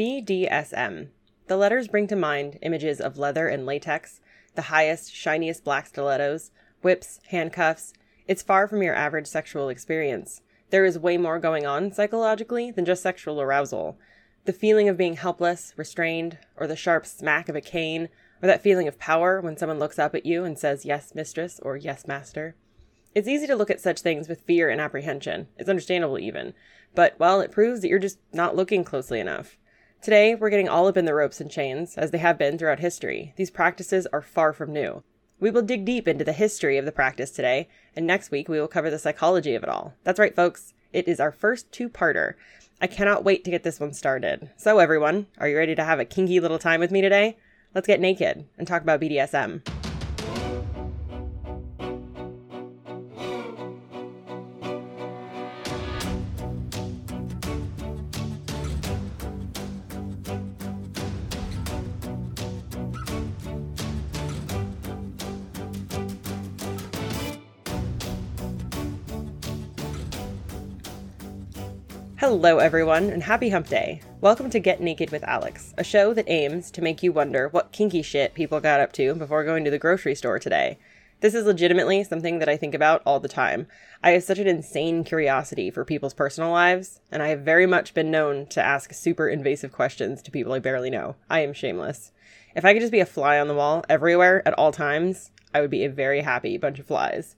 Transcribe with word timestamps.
BDSM. 0.00 1.08
The 1.46 1.58
letters 1.58 1.86
bring 1.86 2.06
to 2.06 2.16
mind 2.16 2.58
images 2.62 3.02
of 3.02 3.18
leather 3.18 3.48
and 3.48 3.66
latex, 3.66 4.22
the 4.54 4.62
highest, 4.62 5.14
shiniest 5.14 5.62
black 5.62 5.88
stilettos, 5.88 6.52
whips, 6.80 7.20
handcuffs. 7.28 7.92
It's 8.26 8.42
far 8.42 8.66
from 8.66 8.82
your 8.82 8.94
average 8.94 9.26
sexual 9.26 9.68
experience. 9.68 10.40
There 10.70 10.86
is 10.86 10.98
way 10.98 11.18
more 11.18 11.38
going 11.38 11.66
on 11.66 11.92
psychologically 11.92 12.70
than 12.70 12.86
just 12.86 13.02
sexual 13.02 13.42
arousal. 13.42 13.98
The 14.46 14.54
feeling 14.54 14.88
of 14.88 14.96
being 14.96 15.16
helpless, 15.16 15.74
restrained, 15.76 16.38
or 16.56 16.66
the 16.66 16.76
sharp 16.76 17.04
smack 17.04 17.50
of 17.50 17.54
a 17.56 17.60
cane, 17.60 18.08
or 18.42 18.46
that 18.46 18.62
feeling 18.62 18.88
of 18.88 18.98
power 18.98 19.38
when 19.42 19.58
someone 19.58 19.78
looks 19.78 19.98
up 19.98 20.14
at 20.14 20.24
you 20.24 20.44
and 20.44 20.58
says, 20.58 20.86
Yes, 20.86 21.14
mistress, 21.14 21.60
or 21.62 21.76
Yes, 21.76 22.06
master. 22.06 22.56
It's 23.14 23.28
easy 23.28 23.46
to 23.46 23.54
look 23.56 23.68
at 23.68 23.82
such 23.82 24.00
things 24.00 24.30
with 24.30 24.40
fear 24.40 24.70
and 24.70 24.80
apprehension. 24.80 25.48
It's 25.58 25.68
understandable, 25.68 26.18
even. 26.18 26.54
But, 26.94 27.18
well, 27.18 27.42
it 27.42 27.50
proves 27.50 27.82
that 27.82 27.88
you're 27.88 27.98
just 27.98 28.18
not 28.32 28.56
looking 28.56 28.82
closely 28.82 29.20
enough. 29.20 29.58
Today, 30.02 30.34
we're 30.34 30.48
getting 30.48 30.68
all 30.68 30.86
up 30.86 30.96
in 30.96 31.04
the 31.04 31.12
ropes 31.12 31.42
and 31.42 31.50
chains, 31.50 31.98
as 31.98 32.10
they 32.10 32.16
have 32.16 32.38
been 32.38 32.56
throughout 32.56 32.78
history. 32.78 33.34
These 33.36 33.50
practices 33.50 34.06
are 34.14 34.22
far 34.22 34.54
from 34.54 34.72
new. 34.72 35.02
We 35.38 35.50
will 35.50 35.60
dig 35.60 35.84
deep 35.84 36.08
into 36.08 36.24
the 36.24 36.32
history 36.32 36.78
of 36.78 36.86
the 36.86 36.92
practice 36.92 37.30
today, 37.30 37.68
and 37.94 38.06
next 38.06 38.30
week 38.30 38.48
we 38.48 38.58
will 38.58 38.66
cover 38.66 38.88
the 38.88 38.98
psychology 38.98 39.54
of 39.54 39.62
it 39.62 39.68
all. 39.68 39.92
That's 40.04 40.18
right, 40.18 40.34
folks. 40.34 40.72
It 40.94 41.06
is 41.06 41.20
our 41.20 41.30
first 41.30 41.70
two 41.70 41.90
parter. 41.90 42.32
I 42.80 42.86
cannot 42.86 43.24
wait 43.24 43.44
to 43.44 43.50
get 43.50 43.62
this 43.62 43.78
one 43.78 43.92
started. 43.92 44.48
So, 44.56 44.78
everyone, 44.78 45.26
are 45.36 45.48
you 45.48 45.58
ready 45.58 45.74
to 45.74 45.84
have 45.84 46.00
a 46.00 46.06
kinky 46.06 46.40
little 46.40 46.58
time 46.58 46.80
with 46.80 46.90
me 46.90 47.02
today? 47.02 47.36
Let's 47.74 47.86
get 47.86 48.00
naked 48.00 48.46
and 48.56 48.66
talk 48.66 48.80
about 48.80 49.02
BDSM. 49.02 49.79
Hello, 72.30 72.58
everyone, 72.58 73.10
and 73.10 73.24
happy 73.24 73.48
hump 73.48 73.66
day. 73.66 74.00
Welcome 74.20 74.50
to 74.50 74.60
Get 74.60 74.80
Naked 74.80 75.10
with 75.10 75.24
Alix, 75.24 75.74
a 75.76 75.82
show 75.82 76.14
that 76.14 76.30
aims 76.30 76.70
to 76.70 76.80
make 76.80 77.02
you 77.02 77.10
wonder 77.10 77.48
what 77.48 77.72
kinky 77.72 78.02
shit 78.02 78.34
people 78.34 78.60
got 78.60 78.78
up 78.78 78.92
to 78.92 79.16
before 79.16 79.42
going 79.42 79.64
to 79.64 79.70
the 79.70 79.80
grocery 79.80 80.14
store 80.14 80.38
today. 80.38 80.78
This 81.18 81.34
is 81.34 81.44
legitimately 81.44 82.04
something 82.04 82.38
that 82.38 82.48
I 82.48 82.56
think 82.56 82.72
about 82.72 83.02
all 83.04 83.18
the 83.18 83.26
time. 83.26 83.66
I 84.00 84.12
have 84.12 84.22
such 84.22 84.38
an 84.38 84.46
insane 84.46 85.02
curiosity 85.02 85.72
for 85.72 85.84
people's 85.84 86.14
personal 86.14 86.52
lives, 86.52 87.00
and 87.10 87.20
I 87.20 87.30
have 87.30 87.40
very 87.40 87.66
much 87.66 87.94
been 87.94 88.12
known 88.12 88.46
to 88.50 88.64
ask 88.64 88.92
super 88.94 89.28
invasive 89.28 89.72
questions 89.72 90.22
to 90.22 90.30
people 90.30 90.52
I 90.52 90.60
barely 90.60 90.88
know. 90.88 91.16
I 91.28 91.40
am 91.40 91.52
shameless. 91.52 92.12
If 92.54 92.64
I 92.64 92.74
could 92.74 92.80
just 92.82 92.92
be 92.92 93.00
a 93.00 93.06
fly 93.06 93.40
on 93.40 93.48
the 93.48 93.54
wall 93.54 93.84
everywhere 93.88 94.46
at 94.46 94.54
all 94.54 94.70
times, 94.70 95.32
I 95.52 95.60
would 95.60 95.70
be 95.70 95.84
a 95.84 95.90
very 95.90 96.20
happy 96.20 96.58
bunch 96.58 96.78
of 96.78 96.86
flies. 96.86 97.34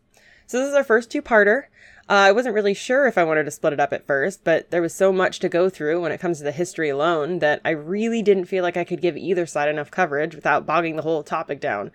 So, 0.46 0.58
this 0.58 0.68
is 0.68 0.74
our 0.74 0.84
first 0.84 1.10
two 1.10 1.22
parter. 1.22 1.68
Uh, 2.08 2.14
I 2.14 2.32
wasn't 2.32 2.54
really 2.54 2.74
sure 2.74 3.06
if 3.06 3.16
I 3.16 3.24
wanted 3.24 3.44
to 3.44 3.50
split 3.50 3.72
it 3.72 3.80
up 3.80 3.92
at 3.92 4.06
first, 4.06 4.44
but 4.44 4.70
there 4.70 4.82
was 4.82 4.94
so 4.94 5.12
much 5.12 5.38
to 5.38 5.48
go 5.48 5.70
through 5.70 6.00
when 6.00 6.12
it 6.12 6.20
comes 6.20 6.38
to 6.38 6.44
the 6.44 6.52
history 6.52 6.88
alone 6.88 7.38
that 7.38 7.60
I 7.64 7.70
really 7.70 8.22
didn't 8.22 8.46
feel 8.46 8.62
like 8.62 8.76
I 8.76 8.84
could 8.84 9.00
give 9.00 9.16
either 9.16 9.46
side 9.46 9.68
enough 9.68 9.90
coverage 9.90 10.34
without 10.34 10.66
bogging 10.66 10.96
the 10.96 11.02
whole 11.02 11.22
topic 11.22 11.60
down. 11.60 11.92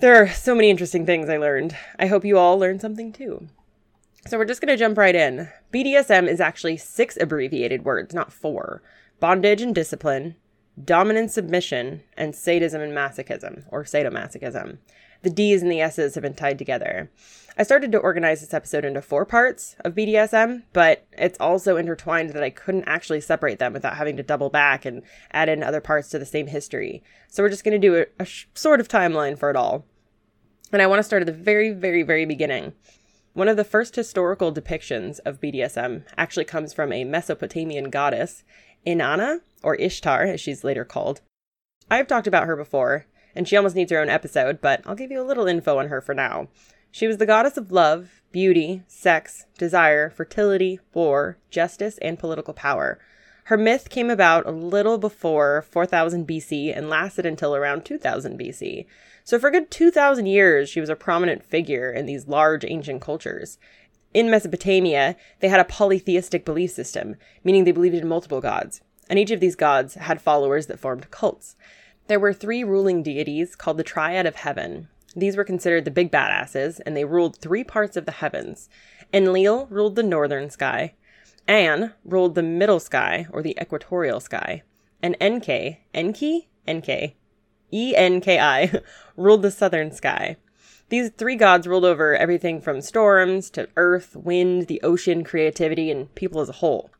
There 0.00 0.20
are 0.20 0.28
so 0.28 0.54
many 0.54 0.68
interesting 0.68 1.06
things 1.06 1.28
I 1.28 1.36
learned. 1.36 1.76
I 1.98 2.06
hope 2.06 2.24
you 2.24 2.36
all 2.36 2.58
learned 2.58 2.80
something 2.80 3.12
too. 3.12 3.48
So 4.26 4.38
we're 4.38 4.44
just 4.44 4.60
going 4.60 4.72
to 4.72 4.76
jump 4.76 4.98
right 4.98 5.14
in. 5.14 5.48
BDSM 5.72 6.28
is 6.28 6.40
actually 6.40 6.76
six 6.76 7.16
abbreviated 7.16 7.84
words, 7.84 8.14
not 8.14 8.32
four 8.32 8.82
bondage 9.20 9.62
and 9.62 9.72
discipline, 9.72 10.34
dominant 10.84 11.30
submission, 11.30 12.02
and 12.16 12.34
sadism 12.34 12.80
and 12.80 12.92
masochism, 12.92 13.62
or 13.68 13.84
sadomasochism. 13.84 14.78
The 15.22 15.30
D's 15.30 15.62
and 15.62 15.70
the 15.70 15.80
S's 15.80 16.14
have 16.14 16.22
been 16.22 16.34
tied 16.34 16.58
together. 16.58 17.10
I 17.56 17.62
started 17.64 17.92
to 17.92 17.98
organize 17.98 18.40
this 18.40 18.54
episode 18.54 18.84
into 18.84 19.02
four 19.02 19.26
parts 19.26 19.76
of 19.84 19.94
BDSM, 19.94 20.62
but 20.72 21.06
it's 21.12 21.38
also 21.38 21.76
intertwined 21.76 22.30
that 22.30 22.42
I 22.42 22.50
couldn't 22.50 22.88
actually 22.88 23.20
separate 23.20 23.58
them 23.58 23.72
without 23.72 23.96
having 23.96 24.16
to 24.16 24.22
double 24.22 24.48
back 24.48 24.84
and 24.84 25.02
add 25.30 25.48
in 25.48 25.62
other 25.62 25.80
parts 25.80 26.08
to 26.10 26.18
the 26.18 26.24
same 26.26 26.46
history. 26.46 27.02
So 27.28 27.42
we're 27.42 27.50
just 27.50 27.62
going 27.62 27.78
to 27.80 27.86
do 27.86 27.96
a, 27.96 28.06
a 28.18 28.24
sh- 28.24 28.46
sort 28.54 28.80
of 28.80 28.88
timeline 28.88 29.38
for 29.38 29.50
it 29.50 29.56
all. 29.56 29.84
And 30.72 30.80
I 30.80 30.86
want 30.86 31.00
to 31.00 31.04
start 31.04 31.22
at 31.22 31.26
the 31.26 31.32
very, 31.32 31.70
very, 31.70 32.02
very 32.02 32.24
beginning. 32.24 32.72
One 33.34 33.48
of 33.48 33.58
the 33.58 33.64
first 33.64 33.96
historical 33.96 34.52
depictions 34.52 35.20
of 35.24 35.40
BDSM 35.40 36.04
actually 36.16 36.46
comes 36.46 36.72
from 36.72 36.92
a 36.92 37.04
Mesopotamian 37.04 37.90
goddess, 37.90 38.44
Inanna, 38.86 39.40
or 39.62 39.76
Ishtar, 39.76 40.22
as 40.24 40.40
she's 40.40 40.64
later 40.64 40.84
called. 40.84 41.20
I've 41.90 42.06
talked 42.06 42.26
about 42.26 42.46
her 42.46 42.56
before, 42.56 43.06
and 43.34 43.48
she 43.48 43.56
almost 43.56 43.76
needs 43.76 43.90
her 43.92 43.98
own 43.98 44.08
episode, 44.08 44.60
but 44.60 44.82
I'll 44.86 44.94
give 44.94 45.10
you 45.10 45.20
a 45.20 45.24
little 45.24 45.46
info 45.46 45.78
on 45.78 45.88
her 45.88 46.00
for 46.00 46.14
now. 46.14 46.48
She 46.90 47.06
was 47.06 47.16
the 47.16 47.26
goddess 47.26 47.56
of 47.56 47.72
love, 47.72 48.22
beauty, 48.32 48.82
sex, 48.86 49.46
desire, 49.56 50.10
fertility, 50.10 50.78
war, 50.92 51.38
justice, 51.50 51.98
and 51.98 52.18
political 52.18 52.52
power. 52.52 52.98
Her 53.44 53.56
myth 53.56 53.88
came 53.88 54.10
about 54.10 54.46
a 54.46 54.52
little 54.52 54.98
before 54.98 55.62
4000 55.62 56.28
BC 56.28 56.76
and 56.76 56.88
lasted 56.88 57.26
until 57.26 57.56
around 57.56 57.84
2000 57.84 58.38
BC. 58.38 58.86
So, 59.24 59.38
for 59.38 59.48
a 59.48 59.52
good 59.52 59.70
2000 59.70 60.26
years, 60.26 60.68
she 60.68 60.80
was 60.80 60.88
a 60.88 60.96
prominent 60.96 61.44
figure 61.44 61.90
in 61.90 62.06
these 62.06 62.28
large 62.28 62.64
ancient 62.64 63.00
cultures. 63.00 63.58
In 64.14 64.30
Mesopotamia, 64.30 65.16
they 65.40 65.48
had 65.48 65.60
a 65.60 65.64
polytheistic 65.64 66.44
belief 66.44 66.70
system, 66.70 67.16
meaning 67.42 67.64
they 67.64 67.72
believed 67.72 67.96
in 67.96 68.06
multiple 68.06 68.40
gods, 68.40 68.82
and 69.08 69.18
each 69.18 69.30
of 69.30 69.40
these 69.40 69.56
gods 69.56 69.94
had 69.94 70.20
followers 70.20 70.66
that 70.66 70.78
formed 70.78 71.10
cults. 71.10 71.56
There 72.08 72.20
were 72.20 72.32
three 72.32 72.64
ruling 72.64 73.02
deities 73.02 73.56
called 73.56 73.78
the 73.78 73.84
Triad 73.84 74.26
of 74.26 74.36
Heaven, 74.36 74.88
these 75.14 75.36
were 75.36 75.44
considered 75.44 75.84
the 75.84 75.90
big 75.90 76.10
badasses, 76.10 76.80
and 76.84 76.96
they 76.96 77.04
ruled 77.04 77.36
three 77.36 77.64
parts 77.64 77.96
of 77.96 78.06
the 78.06 78.12
heavens. 78.12 78.68
Enlil 79.12 79.66
ruled 79.66 79.96
the 79.96 80.02
northern 80.02 80.48
sky, 80.48 80.94
An 81.46 81.92
ruled 82.04 82.34
the 82.34 82.42
middle 82.42 82.80
sky, 82.80 83.26
or 83.30 83.42
the 83.42 83.56
equatorial 83.60 84.20
sky, 84.20 84.62
and 85.02 85.16
Enki, 85.20 85.80
Enki, 85.92 86.48
Enki, 86.66 87.16
E 87.72 87.94
N 87.96 88.20
K 88.20 88.38
I, 88.38 88.80
ruled 89.16 89.42
the 89.42 89.50
southern 89.50 89.92
sky. 89.92 90.36
These 90.88 91.10
three 91.10 91.36
gods 91.36 91.66
ruled 91.66 91.84
over 91.84 92.14
everything 92.14 92.60
from 92.60 92.82
storms 92.82 93.50
to 93.50 93.68
earth, 93.76 94.14
wind, 94.14 94.66
the 94.66 94.80
ocean, 94.82 95.24
creativity, 95.24 95.90
and 95.90 96.14
people 96.14 96.40
as 96.40 96.50
a 96.50 96.52
whole. 96.52 96.90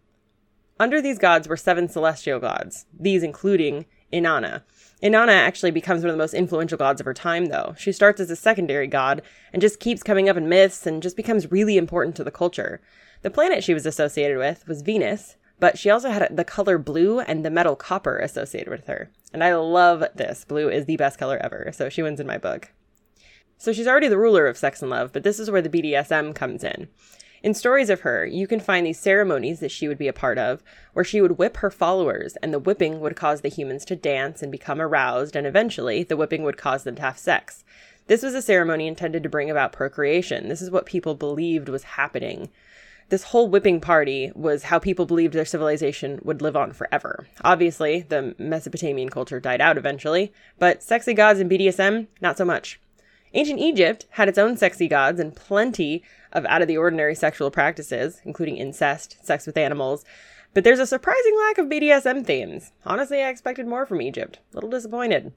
Under 0.80 1.00
these 1.00 1.19
gods 1.19 1.46
were 1.46 1.58
seven 1.58 1.88
celestial 1.88 2.40
gods, 2.40 2.86
these 2.98 3.22
including 3.22 3.84
Inanna, 4.12 4.62
Inanna 5.02 5.32
actually 5.32 5.72
becomes 5.72 6.02
one 6.02 6.10
of 6.10 6.14
the 6.14 6.22
most 6.22 6.34
influential 6.34 6.78
gods 6.78 7.00
of 7.00 7.06
her 7.06 7.14
time, 7.14 7.46
though. 7.46 7.74
She 7.76 7.90
starts 7.90 8.20
as 8.20 8.30
a 8.30 8.36
secondary 8.36 8.86
god 8.86 9.20
and 9.52 9.60
just 9.60 9.80
keeps 9.80 10.02
coming 10.02 10.28
up 10.28 10.36
in 10.36 10.48
myths 10.48 10.86
and 10.86 11.02
just 11.02 11.16
becomes 11.16 11.50
really 11.50 11.76
important 11.76 12.14
to 12.16 12.24
the 12.24 12.30
culture. 12.30 12.80
The 13.22 13.30
planet 13.30 13.64
she 13.64 13.74
was 13.74 13.84
associated 13.84 14.38
with 14.38 14.66
was 14.68 14.82
Venus, 14.82 15.36
but 15.58 15.76
she 15.76 15.90
also 15.90 16.10
had 16.10 16.36
the 16.36 16.44
color 16.44 16.78
blue 16.78 17.20
and 17.20 17.44
the 17.44 17.50
metal 17.50 17.74
copper 17.74 18.18
associated 18.18 18.70
with 18.70 18.86
her. 18.86 19.10
And 19.32 19.42
I 19.42 19.54
love 19.56 20.04
this. 20.14 20.44
Blue 20.44 20.68
is 20.68 20.86
the 20.86 20.96
best 20.96 21.19
color 21.19 21.38
ever, 21.38 21.70
so 21.72 21.88
she 21.88 22.02
wins 22.02 22.20
in 22.20 22.26
my 22.26 22.38
book. 22.38 22.72
So 23.58 23.72
she's 23.72 23.86
already 23.86 24.08
the 24.08 24.19
ruler 24.19 24.46
of 24.46 24.56
sex 24.56 24.82
and 24.82 24.90
love, 24.90 25.12
but 25.12 25.22
this 25.22 25.38
is 25.38 25.50
where 25.50 25.62
the 25.62 25.69
BDSM 25.69 26.34
comes 26.34 26.64
in. 26.64 26.88
In 27.42 27.54
stories 27.54 27.91
of 27.91 28.03
her, 28.03 28.25
you 28.25 28.47
can 28.47 28.60
find 28.60 28.86
these 28.86 29.00
ceremonies 29.00 29.58
that 29.58 29.72
she 29.72 29.88
would 29.88 29.98
be 29.98 30.06
a 30.06 30.12
part 30.12 30.38
of, 30.38 30.62
where 30.92 31.04
she 31.04 31.20
would 31.20 31.38
whip 31.38 31.56
her 31.56 31.70
followers, 31.70 32.36
and 32.36 32.54
the 32.54 32.60
whipping 32.60 33.00
would 33.00 33.16
cause 33.16 33.41
the 33.41 33.48
humans 33.48 33.84
to 33.86 33.97
dance 33.97 34.42
and 34.42 34.53
become 34.53 34.80
aroused, 34.80 35.34
and 35.34 35.44
eventually 35.44 36.04
the 36.04 36.16
whipping 36.16 36.44
would 36.44 36.56
cause 36.56 36.84
them 36.84 36.94
to 36.94 37.02
have 37.02 37.19
sex. 37.19 37.64
This 38.06 38.22
was 38.22 38.34
a 38.34 38.42
ceremony 38.42 38.86
intended 38.86 39.25
to 39.25 39.28
bring 39.28 39.50
about 39.50 39.72
procreation. 39.72 40.48
This 40.48 40.62
is 40.62 40.70
what 40.70 40.86
people 40.86 41.16
believed 41.16 41.69
was 41.69 41.82
happening. 41.82 42.48
This 43.08 43.25
whole 43.25 43.48
whipping 43.48 43.81
party 43.81 44.31
was 44.36 44.64
how 44.64 44.78
people 44.78 45.04
believed 45.04 45.34
their 45.34 45.44
civilization 45.44 46.20
would 46.22 46.42
live 46.42 46.56
on 46.56 46.72
forever. 46.72 47.26
Obviously, 47.42 48.02
the 48.02 48.36
Mesopotamian 48.38 49.08
culture 49.08 49.40
died 49.40 49.61
out 49.61 49.76
eventually, 49.76 50.32
but 50.58 50.82
sexy 50.82 51.12
gods 51.12 51.40
and 51.40 51.50
BDSM, 51.50 52.06
not 52.20 52.38
so 52.38 52.44
much. 52.44 52.81
Ancient 53.34 53.58
Egypt 53.58 54.06
had 54.11 54.29
its 54.29 54.38
own 54.38 54.56
sexy 54.56 54.88
gods 54.88 55.19
and 55.19 55.34
plenty 55.34 56.02
of 56.32 56.44
out 56.46 56.62
of 56.62 56.69
the 56.69 56.76
ordinary 56.76 57.14
sexual 57.14 57.50
practices, 57.50 58.20
including 58.25 58.56
incest, 58.56 59.25
sex 59.25 59.46
with 59.46 59.56
animals, 59.56 60.05
but 60.55 60.64
there's 60.64 60.79
a 60.79 60.87
surprising 60.87 61.37
lack 61.46 61.58
of 61.58 61.67
BDSM 61.67 62.26
themes. 62.26 62.73
Honestly, 62.84 63.23
I 63.23 63.31
expected 63.31 63.67
more 63.67 63.87
from 63.87 64.02
Egypt. 64.02 64.38
A 64.52 64.56
little 64.56 64.70
disappointed. 64.70 65.32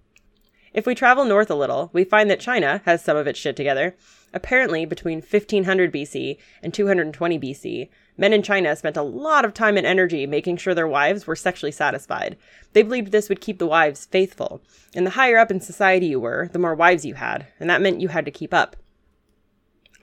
If 0.76 0.86
we 0.86 0.94
travel 0.94 1.24
north 1.24 1.50
a 1.50 1.56
little, 1.56 1.90
we 1.94 2.04
find 2.04 2.30
that 2.30 2.42
China 2.42 2.82
has 2.84 3.02
some 3.02 3.16
of 3.16 3.28
its 3.28 3.40
shit 3.40 3.56
together. 3.56 3.96
Apparently, 4.34 4.84
between 4.86 5.22
1500 5.22 5.90
BC 5.90 6.38
and 6.62 6.74
220 6.74 7.40
BC, 7.40 7.88
men 8.18 8.34
in 8.34 8.44
China 8.44 8.76
spent 8.76 8.98
a 8.98 9.02
lot 9.02 9.46
of 9.46 9.54
time 9.54 9.78
and 9.78 9.88
energy 9.88 10.28
making 10.28 10.58
sure 10.58 10.76
their 10.76 10.86
wives 10.86 11.26
were 11.26 11.36
sexually 11.38 11.72
satisfied. 11.72 12.36
They 12.74 12.84
believed 12.84 13.14
this 13.14 13.30
would 13.30 13.40
keep 13.40 13.58
the 13.58 13.66
wives 13.66 14.06
faithful. 14.06 14.62
And 14.94 15.08
the 15.08 15.12
higher 15.12 15.38
up 15.38 15.50
in 15.50 15.62
society 15.62 16.08
you 16.08 16.20
were, 16.20 16.50
the 16.52 16.60
more 16.60 16.76
wives 16.76 17.06
you 17.06 17.14
had, 17.14 17.48
and 17.58 17.70
that 17.70 17.82
meant 17.82 18.02
you 18.02 18.10
had 18.10 18.26
to 18.26 18.32
keep 18.32 18.54
up. 18.54 18.76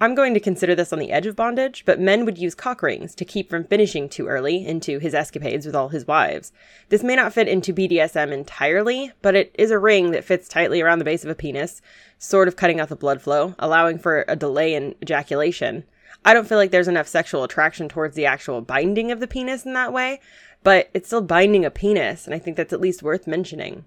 I'm 0.02 0.16
going 0.16 0.34
to 0.34 0.40
consider 0.40 0.74
this 0.74 0.92
on 0.92 0.98
the 0.98 1.12
edge 1.12 1.28
of 1.28 1.36
bondage, 1.36 1.84
but 1.86 2.00
men 2.00 2.24
would 2.24 2.36
use 2.36 2.56
cock 2.56 2.82
rings 2.82 3.14
to 3.14 3.24
keep 3.24 3.48
from 3.48 3.62
finishing 3.62 4.08
too 4.08 4.26
early 4.26 4.66
into 4.66 4.98
his 4.98 5.14
escapades 5.14 5.64
with 5.64 5.76
all 5.76 5.90
his 5.90 6.08
wives. 6.08 6.52
This 6.88 7.04
may 7.04 7.14
not 7.14 7.32
fit 7.32 7.46
into 7.46 7.72
BDSM 7.72 8.32
entirely, 8.32 9.12
but 9.22 9.36
it 9.36 9.54
is 9.56 9.70
a 9.70 9.78
ring 9.78 10.10
that 10.10 10.24
fits 10.24 10.48
tightly 10.48 10.80
around 10.80 10.98
the 10.98 11.04
base 11.04 11.22
of 11.22 11.30
a 11.30 11.36
penis, 11.36 11.80
sort 12.18 12.48
of 12.48 12.56
cutting 12.56 12.80
off 12.80 12.88
the 12.88 12.96
blood 12.96 13.22
flow, 13.22 13.54
allowing 13.60 13.96
for 13.96 14.24
a 14.26 14.34
delay 14.34 14.74
in 14.74 14.96
ejaculation. 15.00 15.84
I 16.24 16.34
don't 16.34 16.48
feel 16.48 16.58
like 16.58 16.72
there's 16.72 16.88
enough 16.88 17.06
sexual 17.06 17.44
attraction 17.44 17.88
towards 17.88 18.16
the 18.16 18.26
actual 18.26 18.60
binding 18.60 19.12
of 19.12 19.20
the 19.20 19.28
penis 19.28 19.64
in 19.64 19.72
that 19.74 19.92
way, 19.92 20.18
but 20.64 20.90
it's 20.94 21.06
still 21.06 21.22
binding 21.22 21.64
a 21.64 21.70
penis, 21.70 22.26
and 22.26 22.34
I 22.34 22.40
think 22.40 22.56
that's 22.56 22.72
at 22.72 22.80
least 22.80 23.04
worth 23.04 23.28
mentioning. 23.28 23.84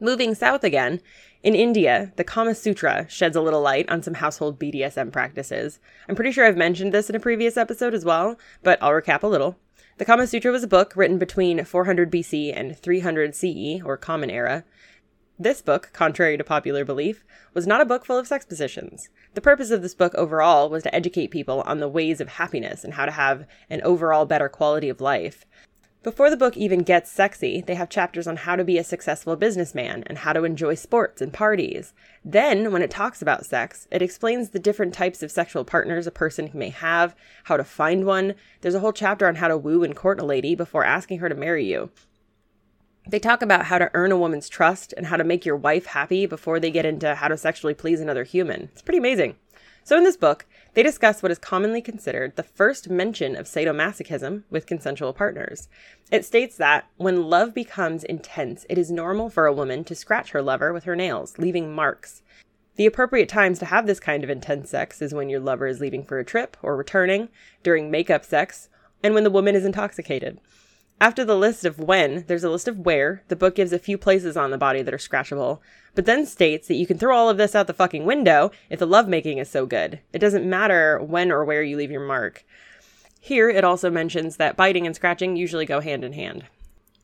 Moving 0.00 0.34
south 0.34 0.64
again, 0.64 1.00
in 1.44 1.54
India, 1.54 2.10
the 2.16 2.24
Kama 2.24 2.54
Sutra 2.54 3.06
sheds 3.10 3.36
a 3.36 3.40
little 3.42 3.60
light 3.60 3.86
on 3.90 4.02
some 4.02 4.14
household 4.14 4.58
BDSM 4.58 5.12
practices. 5.12 5.78
I'm 6.08 6.16
pretty 6.16 6.32
sure 6.32 6.46
I've 6.46 6.56
mentioned 6.56 6.92
this 6.92 7.10
in 7.10 7.14
a 7.14 7.20
previous 7.20 7.58
episode 7.58 7.92
as 7.92 8.02
well, 8.02 8.38
but 8.62 8.82
I'll 8.82 8.92
recap 8.92 9.22
a 9.22 9.26
little. 9.26 9.58
The 9.98 10.06
Kama 10.06 10.26
Sutra 10.26 10.50
was 10.50 10.64
a 10.64 10.66
book 10.66 10.94
written 10.96 11.18
between 11.18 11.62
400 11.62 12.10
BC 12.10 12.50
and 12.56 12.74
300 12.74 13.36
CE, 13.36 13.82
or 13.84 13.98
Common 13.98 14.30
Era. 14.30 14.64
This 15.38 15.60
book, 15.60 15.90
contrary 15.92 16.38
to 16.38 16.44
popular 16.44 16.82
belief, 16.82 17.26
was 17.52 17.66
not 17.66 17.82
a 17.82 17.84
book 17.84 18.06
full 18.06 18.16
of 18.16 18.26
sex 18.26 18.46
positions. 18.46 19.10
The 19.34 19.42
purpose 19.42 19.70
of 19.70 19.82
this 19.82 19.94
book 19.94 20.14
overall 20.14 20.70
was 20.70 20.82
to 20.84 20.94
educate 20.94 21.30
people 21.30 21.60
on 21.66 21.78
the 21.78 21.88
ways 21.90 22.22
of 22.22 22.28
happiness 22.28 22.84
and 22.84 22.94
how 22.94 23.04
to 23.04 23.12
have 23.12 23.46
an 23.68 23.82
overall 23.82 24.24
better 24.24 24.48
quality 24.48 24.88
of 24.88 25.02
life. 25.02 25.44
Before 26.04 26.28
the 26.28 26.36
book 26.36 26.54
even 26.58 26.80
gets 26.80 27.10
sexy, 27.10 27.62
they 27.62 27.76
have 27.76 27.88
chapters 27.88 28.26
on 28.26 28.36
how 28.36 28.56
to 28.56 28.64
be 28.64 28.76
a 28.76 28.84
successful 28.84 29.36
businessman 29.36 30.04
and 30.06 30.18
how 30.18 30.34
to 30.34 30.44
enjoy 30.44 30.74
sports 30.74 31.22
and 31.22 31.32
parties. 31.32 31.94
Then, 32.22 32.70
when 32.70 32.82
it 32.82 32.90
talks 32.90 33.22
about 33.22 33.46
sex, 33.46 33.88
it 33.90 34.02
explains 34.02 34.50
the 34.50 34.58
different 34.58 34.92
types 34.92 35.22
of 35.22 35.30
sexual 35.30 35.64
partners 35.64 36.06
a 36.06 36.10
person 36.10 36.50
may 36.52 36.68
have, 36.68 37.16
how 37.44 37.56
to 37.56 37.64
find 37.64 38.04
one. 38.04 38.34
There's 38.60 38.74
a 38.74 38.80
whole 38.80 38.92
chapter 38.92 39.26
on 39.26 39.36
how 39.36 39.48
to 39.48 39.56
woo 39.56 39.82
and 39.82 39.96
court 39.96 40.20
a 40.20 40.26
lady 40.26 40.54
before 40.54 40.84
asking 40.84 41.20
her 41.20 41.30
to 41.30 41.34
marry 41.34 41.64
you. 41.64 41.88
They 43.08 43.18
talk 43.18 43.40
about 43.40 43.64
how 43.64 43.78
to 43.78 43.90
earn 43.94 44.12
a 44.12 44.18
woman's 44.18 44.50
trust 44.50 44.92
and 44.98 45.06
how 45.06 45.16
to 45.16 45.24
make 45.24 45.46
your 45.46 45.56
wife 45.56 45.86
happy 45.86 46.26
before 46.26 46.60
they 46.60 46.70
get 46.70 46.84
into 46.84 47.14
how 47.14 47.28
to 47.28 47.38
sexually 47.38 47.72
please 47.72 48.02
another 48.02 48.24
human. 48.24 48.68
It's 48.72 48.82
pretty 48.82 48.98
amazing. 48.98 49.36
So, 49.84 49.96
in 49.96 50.04
this 50.04 50.18
book, 50.18 50.44
they 50.74 50.82
discuss 50.82 51.22
what 51.22 51.32
is 51.32 51.38
commonly 51.38 51.80
considered 51.80 52.36
the 52.36 52.42
first 52.42 52.90
mention 52.90 53.36
of 53.36 53.46
sadomasochism 53.46 54.42
with 54.50 54.66
consensual 54.66 55.12
partners. 55.12 55.68
It 56.10 56.24
states 56.24 56.56
that 56.56 56.86
when 56.96 57.30
love 57.30 57.54
becomes 57.54 58.04
intense, 58.04 58.66
it 58.68 58.76
is 58.76 58.90
normal 58.90 59.30
for 59.30 59.46
a 59.46 59.52
woman 59.52 59.84
to 59.84 59.94
scratch 59.94 60.32
her 60.32 60.42
lover 60.42 60.72
with 60.72 60.84
her 60.84 60.96
nails, 60.96 61.38
leaving 61.38 61.74
marks. 61.74 62.22
The 62.76 62.86
appropriate 62.86 63.28
times 63.28 63.60
to 63.60 63.66
have 63.66 63.86
this 63.86 64.00
kind 64.00 64.24
of 64.24 64.30
intense 64.30 64.70
sex 64.70 65.00
is 65.00 65.14
when 65.14 65.28
your 65.28 65.38
lover 65.38 65.68
is 65.68 65.80
leaving 65.80 66.04
for 66.04 66.18
a 66.18 66.24
trip 66.24 66.56
or 66.60 66.76
returning, 66.76 67.28
during 67.62 67.90
makeup 67.90 68.24
sex, 68.24 68.68
and 69.02 69.14
when 69.14 69.22
the 69.22 69.30
woman 69.30 69.54
is 69.54 69.64
intoxicated. 69.64 70.40
After 71.00 71.24
the 71.24 71.36
list 71.36 71.64
of 71.64 71.78
when, 71.78 72.24
there's 72.28 72.44
a 72.44 72.50
list 72.50 72.68
of 72.68 72.78
where. 72.78 73.22
The 73.28 73.36
book 73.36 73.56
gives 73.56 73.72
a 73.72 73.78
few 73.78 73.98
places 73.98 74.36
on 74.36 74.50
the 74.50 74.58
body 74.58 74.80
that 74.80 74.94
are 74.94 74.98
scratchable, 74.98 75.58
but 75.94 76.06
then 76.06 76.24
states 76.24 76.68
that 76.68 76.76
you 76.76 76.86
can 76.86 76.98
throw 76.98 77.16
all 77.16 77.28
of 77.28 77.36
this 77.36 77.54
out 77.54 77.66
the 77.66 77.74
fucking 77.74 78.04
window 78.04 78.52
if 78.70 78.78
the 78.78 78.86
lovemaking 78.86 79.38
is 79.38 79.50
so 79.50 79.66
good. 79.66 80.00
It 80.12 80.20
doesn't 80.20 80.48
matter 80.48 81.00
when 81.02 81.32
or 81.32 81.44
where 81.44 81.62
you 81.62 81.76
leave 81.76 81.90
your 81.90 82.06
mark. 82.06 82.44
Here, 83.20 83.48
it 83.50 83.64
also 83.64 83.90
mentions 83.90 84.36
that 84.36 84.56
biting 84.56 84.86
and 84.86 84.94
scratching 84.94 85.36
usually 85.36 85.66
go 85.66 85.80
hand 85.80 86.04
in 86.04 86.12
hand. 86.12 86.44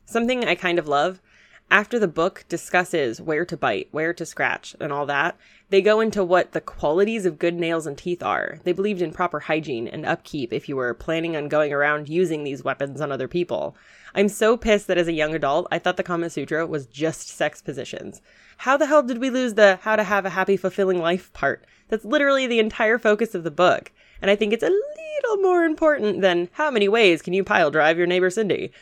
Something 0.05 0.45
I 0.45 0.55
kind 0.55 0.79
of 0.79 0.87
love 0.87 1.21
after 1.71 1.97
the 1.97 2.07
book 2.07 2.43
discusses 2.49 3.21
where 3.21 3.45
to 3.45 3.55
bite, 3.55 3.87
where 3.91 4.13
to 4.13 4.25
scratch, 4.25 4.75
and 4.81 4.91
all 4.91 5.05
that, 5.05 5.37
they 5.69 5.81
go 5.81 6.01
into 6.01 6.21
what 6.21 6.51
the 6.51 6.59
qualities 6.59 7.25
of 7.25 7.39
good 7.39 7.53
nails 7.55 7.87
and 7.87 7.97
teeth 7.97 8.21
are. 8.21 8.59
They 8.65 8.73
believed 8.73 9.01
in 9.01 9.13
proper 9.13 9.39
hygiene 9.39 9.87
and 9.87 10.05
upkeep 10.05 10.51
if 10.51 10.67
you 10.67 10.75
were 10.75 10.93
planning 10.93 11.37
on 11.37 11.47
going 11.47 11.71
around 11.71 12.09
using 12.09 12.43
these 12.43 12.61
weapons 12.61 12.99
on 12.99 13.09
other 13.09 13.29
people. 13.29 13.77
I'm 14.13 14.27
so 14.27 14.57
pissed 14.57 14.87
that 14.87 14.97
as 14.97 15.07
a 15.07 15.13
young 15.13 15.33
adult, 15.33 15.67
I 15.71 15.79
thought 15.79 15.95
the 15.95 16.03
Kama 16.03 16.29
Sutra 16.29 16.67
was 16.67 16.87
just 16.87 17.29
sex 17.29 17.61
positions. 17.61 18.21
How 18.57 18.75
the 18.75 18.87
hell 18.87 19.01
did 19.01 19.19
we 19.19 19.29
lose 19.29 19.53
the 19.53 19.79
how 19.83 19.95
to 19.95 20.03
have 20.03 20.25
a 20.25 20.31
happy, 20.31 20.57
fulfilling 20.57 20.99
life 20.99 21.31
part? 21.31 21.65
That's 21.87 22.03
literally 22.03 22.47
the 22.47 22.59
entire 22.59 22.99
focus 22.99 23.33
of 23.33 23.45
the 23.45 23.49
book. 23.49 23.93
And 24.21 24.29
I 24.29 24.35
think 24.35 24.51
it's 24.51 24.61
a 24.61 24.69
little 24.69 25.37
more 25.41 25.63
important 25.63 26.21
than 26.21 26.49
how 26.51 26.69
many 26.69 26.89
ways 26.89 27.21
can 27.21 27.31
you 27.31 27.45
pile 27.45 27.71
drive 27.71 27.97
your 27.97 28.07
neighbor 28.07 28.29
Cindy? 28.29 28.73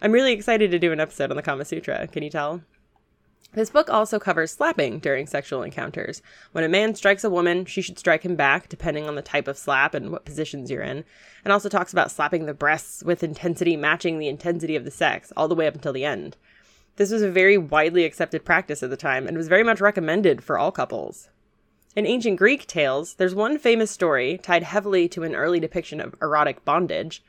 I'm 0.00 0.12
really 0.12 0.32
excited 0.32 0.70
to 0.70 0.78
do 0.78 0.92
an 0.92 1.00
episode 1.00 1.30
on 1.30 1.36
the 1.36 1.42
Kama 1.42 1.64
Sutra. 1.64 2.06
Can 2.06 2.22
you 2.22 2.30
tell? 2.30 2.62
This 3.54 3.70
book 3.70 3.90
also 3.90 4.20
covers 4.20 4.52
slapping 4.52 5.00
during 5.00 5.26
sexual 5.26 5.64
encounters. 5.64 6.22
When 6.52 6.62
a 6.62 6.68
man 6.68 6.94
strikes 6.94 7.24
a 7.24 7.30
woman, 7.30 7.64
she 7.64 7.82
should 7.82 7.98
strike 7.98 8.22
him 8.22 8.36
back, 8.36 8.68
depending 8.68 9.08
on 9.08 9.16
the 9.16 9.22
type 9.22 9.48
of 9.48 9.58
slap 9.58 9.94
and 9.94 10.12
what 10.12 10.24
positions 10.24 10.70
you're 10.70 10.82
in. 10.82 11.04
And 11.44 11.52
also 11.52 11.68
talks 11.68 11.92
about 11.92 12.12
slapping 12.12 12.46
the 12.46 12.54
breasts 12.54 13.02
with 13.02 13.24
intensity 13.24 13.76
matching 13.76 14.20
the 14.20 14.28
intensity 14.28 14.76
of 14.76 14.84
the 14.84 14.92
sex, 14.92 15.32
all 15.36 15.48
the 15.48 15.56
way 15.56 15.66
up 15.66 15.74
until 15.74 15.92
the 15.92 16.04
end. 16.04 16.36
This 16.94 17.10
was 17.10 17.22
a 17.22 17.30
very 17.30 17.58
widely 17.58 18.04
accepted 18.04 18.44
practice 18.44 18.84
at 18.84 18.90
the 18.90 18.96
time 18.96 19.26
and 19.26 19.36
was 19.36 19.48
very 19.48 19.64
much 19.64 19.80
recommended 19.80 20.44
for 20.44 20.58
all 20.58 20.70
couples. 20.70 21.28
In 21.96 22.06
ancient 22.06 22.38
Greek 22.38 22.68
tales, 22.68 23.14
there's 23.14 23.34
one 23.34 23.58
famous 23.58 23.90
story 23.90 24.38
tied 24.38 24.62
heavily 24.62 25.08
to 25.08 25.24
an 25.24 25.34
early 25.34 25.58
depiction 25.58 26.00
of 26.00 26.14
erotic 26.22 26.64
bondage. 26.64 27.24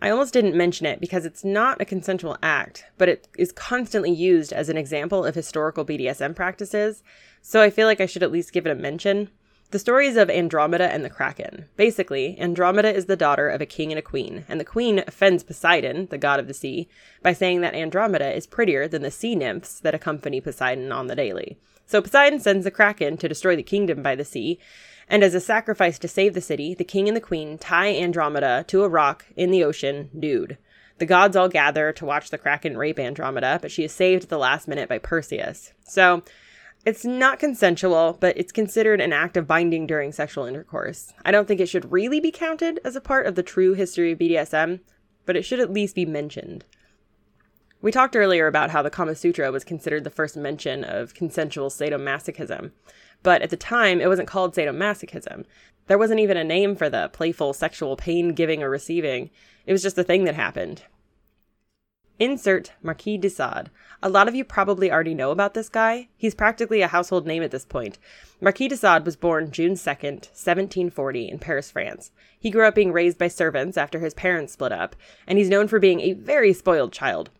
I 0.00 0.10
almost 0.10 0.32
didn't 0.32 0.54
mention 0.54 0.86
it 0.86 1.00
because 1.00 1.26
it's 1.26 1.44
not 1.44 1.80
a 1.80 1.84
consensual 1.84 2.36
act, 2.40 2.84
but 2.98 3.08
it 3.08 3.26
is 3.36 3.50
constantly 3.50 4.12
used 4.12 4.52
as 4.52 4.68
an 4.68 4.76
example 4.76 5.24
of 5.24 5.34
historical 5.34 5.84
BDSM 5.84 6.36
practices, 6.36 7.02
so 7.42 7.60
I 7.60 7.70
feel 7.70 7.86
like 7.86 8.00
I 8.00 8.06
should 8.06 8.22
at 8.22 8.30
least 8.30 8.52
give 8.52 8.64
it 8.64 8.70
a 8.70 8.76
mention. 8.76 9.30
The 9.70 9.78
stories 9.78 10.16
of 10.16 10.30
Andromeda 10.30 10.90
and 10.90 11.04
the 11.04 11.10
Kraken. 11.10 11.66
Basically, 11.76 12.40
Andromeda 12.40 12.94
is 12.94 13.04
the 13.04 13.16
daughter 13.16 13.50
of 13.50 13.60
a 13.60 13.66
king 13.66 13.90
and 13.90 13.98
a 13.98 14.02
queen, 14.02 14.44
and 14.48 14.58
the 14.58 14.64
queen 14.64 15.02
offends 15.06 15.42
Poseidon, 15.42 16.06
the 16.06 16.16
god 16.16 16.38
of 16.38 16.46
the 16.46 16.54
sea, 16.54 16.88
by 17.22 17.32
saying 17.32 17.60
that 17.60 17.74
Andromeda 17.74 18.34
is 18.34 18.46
prettier 18.46 18.86
than 18.86 19.02
the 19.02 19.10
sea 19.10 19.34
nymphs 19.34 19.80
that 19.80 19.94
accompany 19.94 20.40
Poseidon 20.40 20.92
on 20.92 21.08
the 21.08 21.16
daily. 21.16 21.58
So 21.86 22.00
Poseidon 22.00 22.38
sends 22.38 22.64
the 22.64 22.70
Kraken 22.70 23.16
to 23.16 23.28
destroy 23.28 23.56
the 23.56 23.62
kingdom 23.62 24.02
by 24.02 24.14
the 24.14 24.24
sea, 24.24 24.58
and 25.08 25.22
as 25.22 25.34
a 25.34 25.40
sacrifice 25.40 25.98
to 25.98 26.08
save 26.08 26.34
the 26.34 26.40
city, 26.40 26.74
the 26.74 26.84
king 26.84 27.08
and 27.08 27.16
the 27.16 27.20
queen 27.20 27.58
tie 27.58 27.94
Andromeda 27.94 28.64
to 28.68 28.84
a 28.84 28.88
rock 28.88 29.26
in 29.36 29.50
the 29.50 29.64
ocean, 29.64 30.10
nude. 30.12 30.58
The 30.98 31.06
gods 31.06 31.36
all 31.36 31.48
gather 31.48 31.92
to 31.92 32.04
watch 32.04 32.30
the 32.30 32.38
Kraken 32.38 32.76
rape 32.76 32.98
Andromeda, 32.98 33.58
but 33.62 33.70
she 33.70 33.84
is 33.84 33.92
saved 33.92 34.24
at 34.24 34.28
the 34.28 34.38
last 34.38 34.68
minute 34.68 34.88
by 34.88 34.98
Perseus. 34.98 35.72
So, 35.84 36.22
it's 36.84 37.04
not 37.04 37.38
consensual, 37.38 38.16
but 38.18 38.38
it's 38.38 38.52
considered 38.52 39.00
an 39.00 39.12
act 39.12 39.36
of 39.36 39.46
binding 39.46 39.86
during 39.86 40.12
sexual 40.12 40.44
intercourse. 40.44 41.12
I 41.24 41.30
don't 41.30 41.46
think 41.46 41.60
it 41.60 41.68
should 41.68 41.92
really 41.92 42.20
be 42.20 42.30
counted 42.30 42.80
as 42.84 42.96
a 42.96 43.00
part 43.00 43.26
of 43.26 43.34
the 43.34 43.42
true 43.42 43.74
history 43.74 44.12
of 44.12 44.18
BDSM, 44.18 44.80
but 45.26 45.36
it 45.36 45.44
should 45.44 45.60
at 45.60 45.72
least 45.72 45.94
be 45.94 46.06
mentioned. 46.06 46.64
We 47.80 47.92
talked 47.92 48.16
earlier 48.16 48.48
about 48.48 48.70
how 48.70 48.82
the 48.82 48.90
Kama 48.90 49.14
Sutra 49.14 49.52
was 49.52 49.62
considered 49.62 50.02
the 50.02 50.10
first 50.10 50.36
mention 50.36 50.82
of 50.82 51.14
consensual 51.14 51.70
sadomasochism. 51.70 52.72
But 53.22 53.40
at 53.40 53.50
the 53.50 53.56
time, 53.56 54.00
it 54.00 54.08
wasn't 54.08 54.26
called 54.26 54.54
sadomasochism. 54.54 55.44
There 55.86 55.98
wasn't 55.98 56.18
even 56.18 56.36
a 56.36 56.42
name 56.42 56.74
for 56.74 56.90
the 56.90 57.08
playful 57.12 57.52
sexual 57.52 57.96
pain 57.96 58.34
giving 58.34 58.64
or 58.64 58.70
receiving. 58.70 59.30
It 59.64 59.72
was 59.72 59.82
just 59.82 59.96
a 59.96 60.02
thing 60.02 60.24
that 60.24 60.34
happened. 60.34 60.82
Insert 62.18 62.72
Marquis 62.82 63.16
de 63.16 63.30
Sade. 63.30 63.70
A 64.02 64.08
lot 64.08 64.26
of 64.26 64.34
you 64.34 64.44
probably 64.44 64.90
already 64.90 65.14
know 65.14 65.30
about 65.30 65.54
this 65.54 65.68
guy. 65.68 66.08
He's 66.16 66.34
practically 66.34 66.82
a 66.82 66.88
household 66.88 67.28
name 67.28 67.44
at 67.44 67.52
this 67.52 67.64
point. 67.64 67.96
Marquis 68.40 68.66
de 68.66 68.76
Sade 68.76 69.04
was 69.04 69.14
born 69.14 69.52
June 69.52 69.74
2nd, 69.74 70.26
1740, 70.34 71.28
in 71.28 71.38
Paris, 71.38 71.70
France. 71.70 72.10
He 72.36 72.50
grew 72.50 72.66
up 72.66 72.74
being 72.74 72.92
raised 72.92 73.18
by 73.18 73.28
servants 73.28 73.76
after 73.76 74.00
his 74.00 74.14
parents 74.14 74.54
split 74.54 74.72
up, 74.72 74.96
and 75.28 75.38
he's 75.38 75.48
known 75.48 75.68
for 75.68 75.78
being 75.78 76.00
a 76.00 76.14
very 76.14 76.52
spoiled 76.52 76.92
child. 76.92 77.30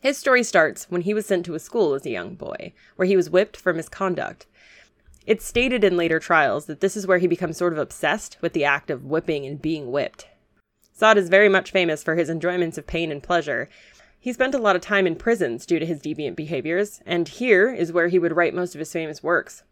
His 0.00 0.16
story 0.16 0.42
starts 0.42 0.86
when 0.88 1.02
he 1.02 1.12
was 1.12 1.26
sent 1.26 1.44
to 1.44 1.54
a 1.54 1.58
school 1.58 1.92
as 1.92 2.06
a 2.06 2.10
young 2.10 2.34
boy, 2.34 2.72
where 2.96 3.06
he 3.06 3.16
was 3.16 3.28
whipped 3.28 3.56
for 3.56 3.74
misconduct. 3.74 4.46
It's 5.26 5.44
stated 5.44 5.84
in 5.84 5.98
later 5.98 6.18
trials 6.18 6.64
that 6.66 6.80
this 6.80 6.96
is 6.96 7.06
where 7.06 7.18
he 7.18 7.26
becomes 7.26 7.58
sort 7.58 7.74
of 7.74 7.78
obsessed 7.78 8.38
with 8.40 8.54
the 8.54 8.64
act 8.64 8.90
of 8.90 9.04
whipping 9.04 9.44
and 9.44 9.60
being 9.60 9.92
whipped. 9.92 10.26
Sade 10.94 11.18
is 11.18 11.28
very 11.28 11.50
much 11.50 11.70
famous 11.70 12.02
for 12.02 12.14
his 12.14 12.30
enjoyments 12.30 12.78
of 12.78 12.86
pain 12.86 13.12
and 13.12 13.22
pleasure. 13.22 13.68
He 14.18 14.32
spent 14.32 14.54
a 14.54 14.58
lot 14.58 14.74
of 14.74 14.82
time 14.82 15.06
in 15.06 15.16
prisons 15.16 15.66
due 15.66 15.78
to 15.78 15.86
his 15.86 16.00
deviant 16.00 16.34
behaviors, 16.34 17.02
and 17.04 17.28
here 17.28 17.70
is 17.70 17.92
where 17.92 18.08
he 18.08 18.18
would 18.18 18.34
write 18.34 18.54
most 18.54 18.74
of 18.74 18.78
his 18.78 18.92
famous 18.92 19.22
works. 19.22 19.64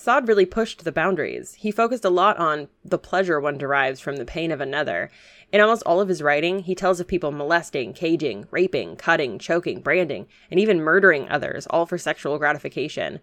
Sade 0.00 0.28
really 0.28 0.46
pushed 0.46 0.84
the 0.84 0.92
boundaries. 0.92 1.54
He 1.54 1.72
focused 1.72 2.04
a 2.04 2.08
lot 2.08 2.36
on 2.36 2.68
the 2.84 2.98
pleasure 2.98 3.40
one 3.40 3.58
derives 3.58 3.98
from 3.98 4.14
the 4.14 4.24
pain 4.24 4.52
of 4.52 4.60
another. 4.60 5.10
In 5.50 5.60
almost 5.60 5.82
all 5.82 6.00
of 6.00 6.06
his 6.06 6.22
writing, 6.22 6.60
he 6.60 6.76
tells 6.76 7.00
of 7.00 7.08
people 7.08 7.32
molesting, 7.32 7.94
caging, 7.94 8.46
raping, 8.52 8.94
cutting, 8.94 9.40
choking, 9.40 9.80
branding, 9.80 10.28
and 10.52 10.60
even 10.60 10.80
murdering 10.80 11.28
others, 11.28 11.66
all 11.66 11.84
for 11.84 11.98
sexual 11.98 12.38
gratification. 12.38 13.18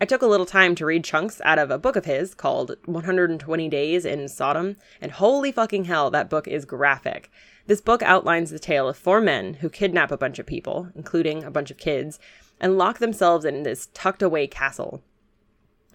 I 0.00 0.04
took 0.04 0.22
a 0.22 0.28
little 0.28 0.46
time 0.46 0.76
to 0.76 0.86
read 0.86 1.02
chunks 1.02 1.40
out 1.44 1.58
of 1.58 1.68
a 1.68 1.78
book 1.78 1.96
of 1.96 2.04
his 2.04 2.32
called 2.32 2.76
120 2.84 3.68
Days 3.68 4.04
in 4.04 4.28
Sodom, 4.28 4.76
and 5.00 5.10
holy 5.10 5.50
fucking 5.50 5.86
hell, 5.86 6.12
that 6.12 6.30
book 6.30 6.46
is 6.46 6.64
graphic. 6.64 7.28
This 7.66 7.80
book 7.80 8.02
outlines 8.02 8.50
the 8.50 8.60
tale 8.60 8.88
of 8.88 8.96
four 8.96 9.20
men 9.20 9.54
who 9.54 9.68
kidnap 9.68 10.12
a 10.12 10.16
bunch 10.16 10.38
of 10.38 10.46
people, 10.46 10.90
including 10.94 11.42
a 11.42 11.50
bunch 11.50 11.72
of 11.72 11.78
kids, 11.78 12.20
and 12.60 12.78
lock 12.78 12.98
themselves 12.98 13.44
in 13.44 13.64
this 13.64 13.88
tucked 13.94 14.22
away 14.22 14.46
castle. 14.46 15.02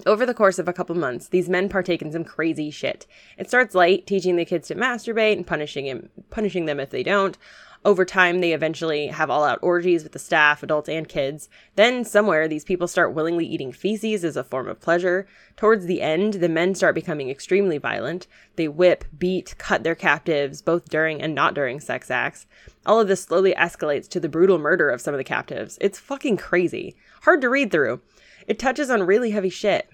Over 0.06 0.26
the 0.26 0.34
course 0.34 0.60
of 0.60 0.68
a 0.68 0.74
couple 0.74 0.96
months, 0.96 1.30
these 1.30 1.48
men 1.48 1.70
partake 1.70 2.02
in 2.02 2.12
some 2.12 2.26
crazy 2.26 2.70
shit. 2.70 3.08
It 3.38 3.48
starts 3.48 3.74
light, 3.74 4.06
teaching 4.06 4.36
the 4.36 4.44
kids 4.44 4.68
to 4.68 4.76
masturbate 4.76 5.38
and 5.38 5.48
punishing 5.48 5.86
him, 5.86 6.10
punishing 6.30 6.66
them 6.66 6.82
if 6.82 6.90
they 6.90 7.02
don't. 7.02 7.38
Over 7.86 8.04
time, 8.04 8.42
they 8.42 8.52
eventually 8.52 9.08
have 9.08 9.30
all 9.30 9.44
out 9.44 9.60
orgies 9.62 10.02
with 10.04 10.12
the 10.12 10.20
staff, 10.20 10.64
adults, 10.64 10.90
and 10.90 11.08
kids. 11.08 11.50
Then, 11.76 12.04
somewhere, 12.04 12.48
these 12.48 12.66
people 12.66 12.88
start 12.88 13.14
willingly 13.14 13.46
eating 13.46 13.72
feces 13.72 14.26
as 14.26 14.36
a 14.36 14.44
form 14.44 14.68
of 14.68 14.82
pleasure. 14.82 15.28
Towards 15.56 15.86
the 15.86 16.02
end, 16.02 16.36
the 16.36 16.50
men 16.50 16.74
start 16.74 16.96
becoming 16.96 17.30
extremely 17.30 17.78
violent. 17.78 18.26
They 18.56 18.68
whip, 18.68 19.06
beat, 19.18 19.56
cut 19.60 19.84
their 19.84 19.94
captives, 19.94 20.64
both 20.64 20.90
during 20.90 21.22
and 21.22 21.36
not 21.36 21.54
during 21.54 21.80
sex 21.80 22.10
acts. 22.10 22.48
All 22.88 23.00
of 23.00 23.08
this 23.08 23.22
slowly 23.22 23.54
escalates 23.54 24.10
to 24.10 24.20
the 24.20 24.30
brutal 24.30 24.58
murder 24.58 24.90
of 24.90 25.00
some 25.00 25.14
of 25.14 25.20
the 25.20 25.24
captives. 25.24 25.78
It's 25.80 26.00
fucking 26.00 26.38
crazy. 26.38 26.96
Hard 27.22 27.40
to 27.42 27.50
read 27.50 27.72
through. 27.72 28.02
It 28.48 28.60
touches 28.60 28.90
on 28.90 29.04
really 29.04 29.32
heavy 29.32 29.50
shit. 29.50 29.90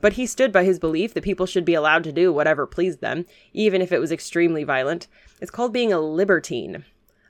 But 0.00 0.14
he 0.14 0.26
stood 0.26 0.52
by 0.52 0.64
his 0.64 0.78
belief 0.78 1.12
that 1.12 1.24
people 1.24 1.46
should 1.46 1.64
be 1.64 1.74
allowed 1.74 2.04
to 2.04 2.12
do 2.12 2.32
whatever 2.32 2.66
pleased 2.66 3.00
them, 3.00 3.26
even 3.52 3.82
if 3.82 3.92
it 3.92 3.98
was 3.98 4.10
extremely 4.10 4.64
violent. 4.64 5.08
It's 5.40 5.50
called 5.50 5.72
being 5.72 5.92
a 5.92 6.00
libertine. 6.00 6.84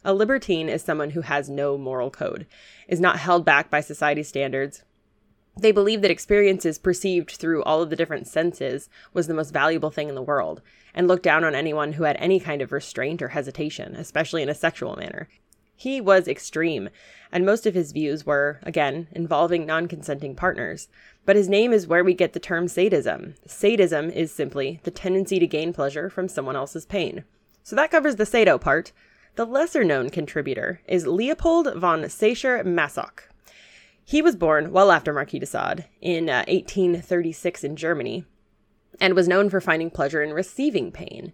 A 0.05 0.15
libertine 0.15 0.69
is 0.69 0.83
someone 0.83 1.11
who 1.11 1.23
has 1.23 1.51
no 1.51 1.77
moral 1.77 2.11
code, 2.11 2.47
is 2.89 3.01
not 3.01 3.19
held 3.19 3.45
back 3.45 3.71
by 3.71 3.81
society 3.81 4.23
standards. 4.23 4.85
They 5.57 5.73
believe 5.73 6.01
that 6.03 6.11
experiences 6.11 6.79
perceived 6.79 7.33
through 7.33 7.65
all 7.65 7.83
of 7.83 7.91
the 7.91 7.97
different 7.97 8.27
senses 8.27 8.89
was 9.13 9.27
the 9.27 9.35
most 9.35 9.53
valuable 9.53 9.91
thing 9.91 10.09
in 10.09 10.15
the 10.15 10.23
world, 10.23 10.63
and 10.95 11.07
looked 11.07 11.25
down 11.25 11.45
on 11.45 11.55
anyone 11.55 11.95
who 11.95 12.05
had 12.05 12.17
any 12.19 12.41
kind 12.41 12.63
of 12.63 12.73
restraint 12.73 13.21
or 13.21 13.29
hesitation, 13.29 13.95
especially 13.97 14.43
in 14.43 14.49
a 14.49 14.55
sexual 14.55 14.97
manner. 14.97 15.29
He 15.81 15.99
was 15.99 16.29
extreme, 16.29 16.91
and 17.33 17.47
most 17.47 17.65
of 17.65 17.73
his 17.73 17.93
views 17.93 18.27
were, 18.27 18.61
again, 18.65 19.09
involving 19.13 19.65
non 19.65 19.89
consenting 19.89 20.37
partners. 20.37 20.89
But 21.25 21.37
his 21.37 21.49
name 21.49 21.73
is 21.73 21.87
where 21.87 22.05
we 22.05 22.13
get 22.13 22.35
the 22.35 22.39
term 22.39 22.69
sadism. 22.69 23.35
Sadism 23.47 24.11
is 24.11 24.31
simply 24.31 24.81
the 24.83 24.91
tendency 24.91 25.39
to 25.39 25.47
gain 25.47 25.73
pleasure 25.73 26.11
from 26.11 26.29
someone 26.29 26.55
else's 26.55 26.85
pain. 26.85 27.25
So 27.63 27.75
that 27.77 27.91
covers 27.91 28.17
the 28.17 28.27
sado 28.27 28.59
part. 28.59 28.93
The 29.37 29.47
lesser 29.47 29.83
known 29.83 30.11
contributor 30.11 30.83
is 30.87 31.07
Leopold 31.07 31.73
von 31.77 32.07
Sacher-Masoch. 32.11 33.21
He 34.05 34.21
was 34.21 34.37
born 34.37 34.73
well 34.73 34.91
after 34.91 35.15
Marquis 35.15 35.39
de 35.39 35.47
Sade 35.47 35.87
in 36.03 36.29
uh, 36.29 36.45
1836 36.47 37.65
in 37.65 37.77
Germany 37.77 38.27
and 39.01 39.15
was 39.15 39.29
known 39.29 39.49
for 39.49 39.63
finding 39.63 39.89
pleasure 39.89 40.23
in 40.23 40.35
receiving 40.35 40.93
pain. 40.93 41.33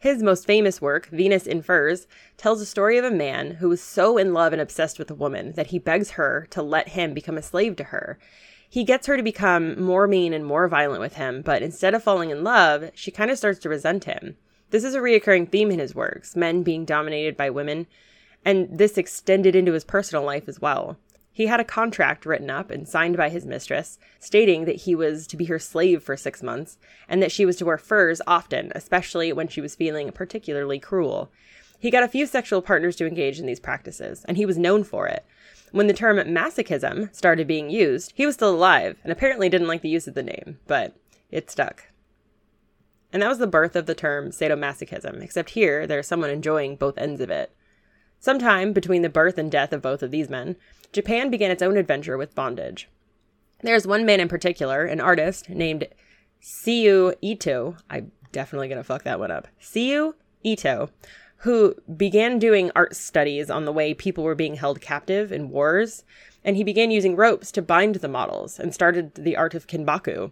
His 0.00 0.22
most 0.22 0.46
famous 0.46 0.80
work, 0.80 1.08
Venus 1.08 1.46
in 1.46 1.60
Furs, 1.60 2.06
tells 2.38 2.62
a 2.62 2.66
story 2.66 2.96
of 2.96 3.04
a 3.04 3.10
man 3.10 3.56
who 3.56 3.68
was 3.68 3.82
so 3.82 4.16
in 4.16 4.32
love 4.32 4.54
and 4.54 4.60
obsessed 4.60 4.98
with 4.98 5.10
a 5.10 5.14
woman 5.14 5.52
that 5.52 5.66
he 5.66 5.78
begs 5.78 6.12
her 6.12 6.46
to 6.52 6.62
let 6.62 6.88
him 6.88 7.12
become 7.12 7.36
a 7.36 7.42
slave 7.42 7.76
to 7.76 7.84
her. 7.84 8.18
He 8.66 8.82
gets 8.82 9.06
her 9.08 9.18
to 9.18 9.22
become 9.22 9.78
more 9.78 10.06
mean 10.06 10.32
and 10.32 10.46
more 10.46 10.68
violent 10.68 11.02
with 11.02 11.16
him, 11.16 11.42
but 11.42 11.60
instead 11.60 11.92
of 11.92 12.02
falling 12.02 12.30
in 12.30 12.42
love, 12.42 12.90
she 12.94 13.10
kind 13.10 13.30
of 13.30 13.36
starts 13.36 13.58
to 13.58 13.68
resent 13.68 14.04
him. 14.04 14.38
This 14.70 14.84
is 14.84 14.94
a 14.94 15.00
reoccurring 15.00 15.50
theme 15.50 15.70
in 15.70 15.78
his 15.78 15.94
works, 15.94 16.34
men 16.34 16.62
being 16.62 16.86
dominated 16.86 17.36
by 17.36 17.50
women, 17.50 17.86
and 18.42 18.70
this 18.78 18.96
extended 18.96 19.54
into 19.54 19.74
his 19.74 19.84
personal 19.84 20.24
life 20.24 20.48
as 20.48 20.62
well. 20.62 20.96
He 21.32 21.46
had 21.46 21.60
a 21.60 21.64
contract 21.64 22.26
written 22.26 22.50
up 22.50 22.70
and 22.70 22.88
signed 22.88 23.16
by 23.16 23.28
his 23.28 23.46
mistress, 23.46 23.98
stating 24.18 24.64
that 24.64 24.82
he 24.82 24.94
was 24.94 25.26
to 25.28 25.36
be 25.36 25.46
her 25.46 25.58
slave 25.58 26.02
for 26.02 26.16
six 26.16 26.42
months, 26.42 26.76
and 27.08 27.22
that 27.22 27.32
she 27.32 27.46
was 27.46 27.56
to 27.56 27.64
wear 27.64 27.78
furs 27.78 28.20
often, 28.26 28.72
especially 28.74 29.32
when 29.32 29.48
she 29.48 29.60
was 29.60 29.74
feeling 29.74 30.10
particularly 30.10 30.78
cruel. 30.78 31.30
He 31.78 31.90
got 31.90 32.02
a 32.02 32.08
few 32.08 32.26
sexual 32.26 32.60
partners 32.60 32.96
to 32.96 33.06
engage 33.06 33.38
in 33.38 33.46
these 33.46 33.60
practices, 33.60 34.24
and 34.26 34.36
he 34.36 34.44
was 34.44 34.58
known 34.58 34.84
for 34.84 35.06
it. 35.06 35.24
When 35.72 35.86
the 35.86 35.94
term 35.94 36.16
masochism 36.16 37.14
started 37.14 37.46
being 37.46 37.70
used, 37.70 38.12
he 38.16 38.26
was 38.26 38.34
still 38.34 38.50
alive, 38.54 38.98
and 39.02 39.12
apparently 39.12 39.48
didn't 39.48 39.68
like 39.68 39.82
the 39.82 39.88
use 39.88 40.06
of 40.06 40.14
the 40.14 40.22
name, 40.22 40.58
but 40.66 40.96
it 41.30 41.50
stuck. 41.50 41.84
And 43.12 43.22
that 43.22 43.28
was 43.28 43.38
the 43.38 43.46
birth 43.46 43.76
of 43.76 43.86
the 43.86 43.94
term 43.94 44.30
sadomasochism, 44.30 45.22
except 45.22 45.50
here 45.50 45.86
there's 45.86 46.06
someone 46.06 46.30
enjoying 46.30 46.76
both 46.76 46.98
ends 46.98 47.20
of 47.20 47.30
it. 47.30 47.54
Sometime 48.22 48.74
between 48.74 49.00
the 49.00 49.08
birth 49.08 49.38
and 49.38 49.50
death 49.50 49.72
of 49.72 49.80
both 49.80 50.02
of 50.02 50.10
these 50.10 50.28
men, 50.28 50.56
Japan 50.92 51.30
began 51.30 51.50
its 51.50 51.62
own 51.62 51.78
adventure 51.78 52.18
with 52.18 52.34
bondage. 52.34 52.86
There's 53.62 53.86
one 53.86 54.04
man 54.04 54.20
in 54.20 54.28
particular, 54.28 54.84
an 54.84 55.00
artist 55.00 55.48
named 55.48 55.88
Seiu 56.42 57.14
Ito. 57.22 57.76
I'm 57.88 58.12
definitely 58.30 58.68
going 58.68 58.78
to 58.78 58.84
fuck 58.84 59.04
that 59.04 59.18
one 59.18 59.30
up. 59.30 59.48
Seiu 59.58 60.12
Ito, 60.44 60.90
who 61.38 61.74
began 61.96 62.38
doing 62.38 62.70
art 62.76 62.94
studies 62.94 63.48
on 63.48 63.64
the 63.64 63.72
way 63.72 63.94
people 63.94 64.24
were 64.24 64.34
being 64.34 64.56
held 64.56 64.82
captive 64.82 65.32
in 65.32 65.48
wars, 65.48 66.04
and 66.44 66.56
he 66.56 66.64
began 66.64 66.90
using 66.90 67.16
ropes 67.16 67.50
to 67.52 67.62
bind 67.62 67.96
the 67.96 68.08
models 68.08 68.58
and 68.58 68.74
started 68.74 69.14
the 69.14 69.36
art 69.36 69.54
of 69.54 69.66
kinbaku, 69.66 70.30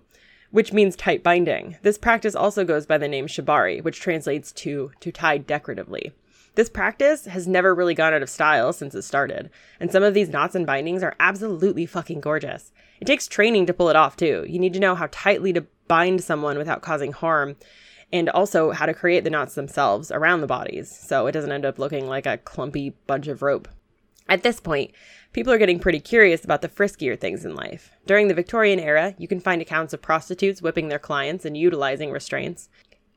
which 0.51 0.75
means 0.75 0.95
tight 0.95 1.23
binding. 1.23 1.79
This 1.81 1.97
practice 1.97 2.35
also 2.35 2.67
goes 2.67 2.85
by 2.85 2.99
the 2.99 3.09
name 3.09 3.27
shibari, 3.29 3.83
which 3.83 4.01
translates 4.01 4.53
to 4.53 4.93
to 5.01 5.11
tie 5.11 5.39
decoratively. 5.39 6.13
This 6.59 6.69
practice 6.69 7.27
has 7.27 7.47
never 7.47 7.73
really 7.73 7.95
gone 7.95 8.13
out 8.13 8.23
of 8.25 8.29
style 8.29 8.73
since 8.73 8.93
it 8.93 9.03
started, 9.03 9.49
and 9.79 9.93
some 9.93 10.03
of 10.03 10.13
these 10.13 10.29
knots 10.29 10.57
and 10.57 10.67
bindings 10.67 11.05
are 11.05 11.15
absolutely 11.21 11.87
fucking 11.87 12.21
gorgeous. 12.21 12.73
It 13.01 13.05
takes 13.05 13.29
training 13.29 13.67
to 13.67 13.73
pull 13.73 13.91
it 13.91 13.95
off, 13.95 14.17
too. 14.17 14.45
You 14.49 14.59
need 14.59 14.73
to 14.73 14.81
know 14.81 14.97
how 14.97 15.07
tightly 15.13 15.53
to 15.53 15.67
bind 15.87 16.21
someone 16.25 16.59
without 16.59 16.83
causing 16.83 17.13
harm, 17.13 17.55
and 18.13 18.29
also 18.29 18.73
how 18.73 18.87
to 18.87 18.93
create 18.93 19.23
the 19.23 19.31
knots 19.31 19.55
themselves 19.55 20.11
around 20.11 20.41
the 20.41 20.49
bodies 20.49 20.91
so 20.91 21.29
it 21.29 21.33
doesn't 21.33 21.53
end 21.53 21.65
up 21.65 21.79
looking 21.79 22.09
like 22.09 22.27
a 22.27 22.39
clumpy 22.39 22.93
bunch 23.07 23.29
of 23.29 23.41
rope. 23.41 23.69
At 24.29 24.43
this 24.43 24.59
point, 24.59 24.91
people 25.33 25.53
are 25.53 25.59
getting 25.59 25.79
pretty 25.79 26.01
curious 26.01 26.45
about 26.45 26.63
the 26.63 26.69
friskier 26.69 27.17
things 27.17 27.45
in 27.45 27.55
life. 27.55 27.93
During 28.05 28.27
the 28.27 28.35
Victorian 28.35 28.81
era, 28.81 29.15
you 29.17 29.29
can 29.29 29.39
find 29.39 29.63
accounts 29.63 29.93
of 29.93 30.03
prostitutes 30.03 30.61
whipping 30.61 30.89
their 30.89 30.99
clients 30.99 31.45
and 31.45 31.57
utilizing 31.57 32.11
restraints. 32.11 32.69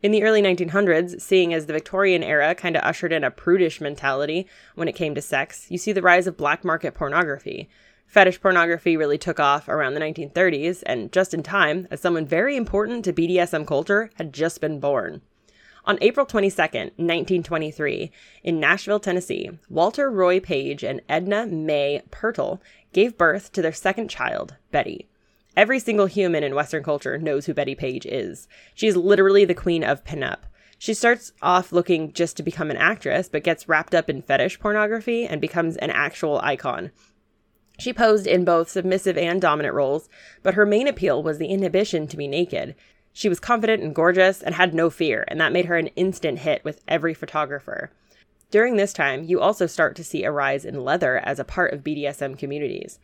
In 0.01 0.12
the 0.12 0.24
early 0.24 0.41
1900s, 0.41 1.22
seeing 1.22 1.53
as 1.53 1.67
the 1.67 1.74
Victorian 1.74 2.24
era 2.24 2.55
kind 2.55 2.75
of 2.75 2.84
ushered 2.84 3.13
in 3.13 3.24
a 3.24 3.29
prudish 3.29 3.79
mentality 3.79 4.48
when 4.74 4.88
it 4.88 4.96
came 4.96 5.13
to 5.13 5.22
sex, 5.22 5.67
you 5.70 5.77
see 5.77 5.91
the 5.91 6.01
rise 6.01 6.25
of 6.25 6.36
black 6.36 6.65
market 6.65 6.96
pornography. 6.96 7.70
Fetish 8.08 8.41
pornography 8.41 8.98
really 8.98 9.20
took 9.20 9.39
off 9.39 9.70
around 9.70 9.93
the 9.93 10.00
1930s, 10.00 10.81
and 10.88 11.12
just 11.12 11.36
in 11.36 11.43
time, 11.43 11.88
as 11.91 12.01
someone 12.01 12.25
very 12.25 12.55
important 12.58 13.05
to 13.05 13.13
BDSM 13.13 13.67
culture 13.67 14.10
had 14.15 14.34
just 14.34 14.60
been 14.60 14.79
born. 14.79 15.22
On 15.86 16.00
April 16.01 16.25
22, 16.25 16.62
1923, 16.62 18.12
in 18.43 18.60
Nashville, 18.60 19.00
Tennessee, 19.00 19.51
Walter 19.70 20.10
Roy 20.10 20.39
Page 20.39 20.84
and 20.84 21.01
Edna 21.10 21.46
Mae 21.46 22.01
Pirtle 22.10 22.60
gave 22.91 23.20
birth 23.20 23.51
to 23.51 23.62
their 23.62 23.72
second 23.72 24.10
child, 24.10 24.55
Bettie. 24.72 25.11
Every 25.55 25.79
single 25.79 26.05
human 26.05 26.43
in 26.43 26.55
Western 26.55 26.84
culture 26.84 27.17
knows 27.17 27.46
who 27.46 27.53
Bettie 27.53 27.75
Page 27.75 28.05
is. 28.05 28.48
She's 28.74 28.96
literally 28.96 29.43
the 29.43 29.53
queen 29.53 29.84
of 29.84 30.05
pinup. 30.05 30.39
She 30.77 30.93
starts 30.93 31.34
off 31.41 31.72
looking 31.72 32.13
just 32.13 32.38
to 32.38 32.43
become 32.43 32.72
an 32.72 32.77
actress, 32.77 33.29
but 33.29 33.43
gets 33.43 33.67
wrapped 33.67 33.93
up 33.93 34.10
in 34.10 34.22
fetish 34.22 34.60
pornography 34.60 35.25
and 35.25 35.41
becomes 35.41 35.77
an 35.77 35.91
actual 35.91 36.39
icon. 36.41 36.91
She 37.77 37.93
posed 37.93 38.27
in 38.27 38.46
both 38.46 38.70
submissive 38.70 39.17
and 39.17 39.41
dominant 39.41 39.75
roles, 39.75 40.08
but 40.41 40.53
her 40.53 40.65
main 40.65 40.88
appeal 40.88 41.22
was 41.22 41.38
the 41.38 41.48
inhibition 41.48 42.08
to 42.08 42.17
be 42.17 42.27
naked. 42.27 42.75
She 43.12 43.27
was 43.27 43.39
confident 43.39 43.84
and 43.84 43.93
gorgeous 43.93 44.41
and 44.41 44.55
had 44.55 44.74
no 44.74 44.89
fear, 44.89 45.25
and 45.27 45.39
that 45.41 45.51
made 45.51 45.65
her 45.65 45.77
an 45.77 45.88
instant 45.96 46.39
hit 46.39 46.63
with 46.63 46.81
every 46.88 47.13
photographer. 47.13 47.91
During 48.51 48.77
this 48.77 48.93
time, 48.93 49.24
you 49.24 49.39
also 49.39 49.65
start 49.65 49.96
to 49.98 50.03
see 50.03 50.24
a 50.24 50.31
rise 50.31 50.65
in 50.65 50.84
leather 50.84 51.17
as 51.17 51.39
a 51.39 51.43
part 51.43 51.74
of 51.74 51.84
BDSM 51.84 52.38
communities. 52.38 53.00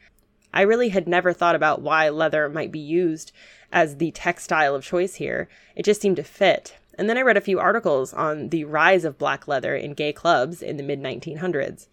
I 0.58 0.62
really 0.62 0.90
had 0.90 1.08
never 1.08 1.34
thought 1.34 1.54
about 1.54 1.84
why 1.84 2.10
leather 2.10 2.50
might 2.50 2.72
be 2.72 2.80
used 2.80 3.32
as 3.72 3.98
the 3.98 4.10
textile 4.10 4.74
of 4.74 4.84
choice 4.84 5.14
here. 5.14 5.48
It 5.76 5.86
just 5.86 6.02
seemed 6.02 6.16
to 6.16 6.24
fit. 6.24 6.78
And 6.98 7.08
then 7.08 7.16
I 7.16 7.22
read 7.22 7.38
a 7.38 7.42
few 7.42 7.60
articles 7.60 8.12
on 8.12 8.50
the 8.50 8.64
rise 8.64 9.06
of 9.06 9.20
black 9.20 9.48
leather 9.48 9.76
in 9.76 9.94
gay 9.94 10.12
clubs 10.14 10.64
in 10.64 10.78
the 10.78 10.82
mid 10.82 11.00
1900s. 11.00 11.86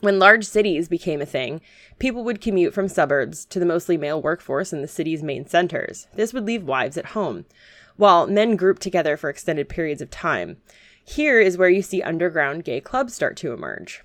When 0.00 0.18
large 0.18 0.44
cities 0.44 0.88
became 0.90 1.22
a 1.22 1.26
thing, 1.26 1.62
people 1.98 2.22
would 2.22 2.42
commute 2.42 2.74
from 2.74 2.86
suburbs 2.86 3.46
to 3.46 3.58
the 3.58 3.64
mostly 3.64 3.96
male 3.96 4.20
workforce 4.20 4.74
in 4.74 4.82
the 4.82 4.86
city's 4.86 5.22
main 5.22 5.46
centers. 5.46 6.06
This 6.14 6.34
would 6.34 6.44
leave 6.44 6.64
wives 6.64 6.98
at 6.98 7.16
home, 7.16 7.46
while 7.96 8.26
men 8.26 8.56
grouped 8.56 8.82
together 8.82 9.16
for 9.16 9.30
extended 9.30 9.70
periods 9.70 10.02
of 10.02 10.10
time. 10.10 10.58
Here 11.02 11.40
is 11.40 11.56
where 11.56 11.70
you 11.70 11.80
see 11.80 12.02
underground 12.02 12.62
gay 12.62 12.82
clubs 12.82 13.14
start 13.14 13.38
to 13.38 13.54
emerge. 13.54 14.04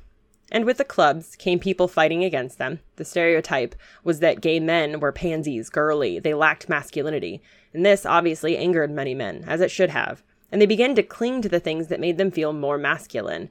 And 0.51 0.65
with 0.65 0.77
the 0.77 0.83
clubs 0.83 1.35
came 1.35 1.59
people 1.59 1.87
fighting 1.87 2.23
against 2.23 2.57
them. 2.57 2.79
The 2.97 3.05
stereotype 3.05 3.75
was 4.03 4.19
that 4.19 4.41
gay 4.41 4.59
men 4.59 4.99
were 4.99 5.11
pansies, 5.11 5.69
girly, 5.69 6.19
they 6.19 6.33
lacked 6.33 6.69
masculinity. 6.69 7.41
And 7.73 7.85
this 7.85 8.05
obviously 8.05 8.55
angered 8.55 8.91
many 8.91 9.15
men, 9.15 9.43
as 9.47 9.59
it 9.59 9.71
should 9.71 9.89
have. 9.89 10.23
And 10.51 10.61
they 10.61 10.67
began 10.67 10.95
to 10.95 11.03
cling 11.03 11.41
to 11.41 11.49
the 11.49 11.59
things 11.59 11.87
that 11.87 11.99
made 11.99 12.17
them 12.17 12.31
feel 12.31 12.53
more 12.53 12.77
masculine. 12.77 13.49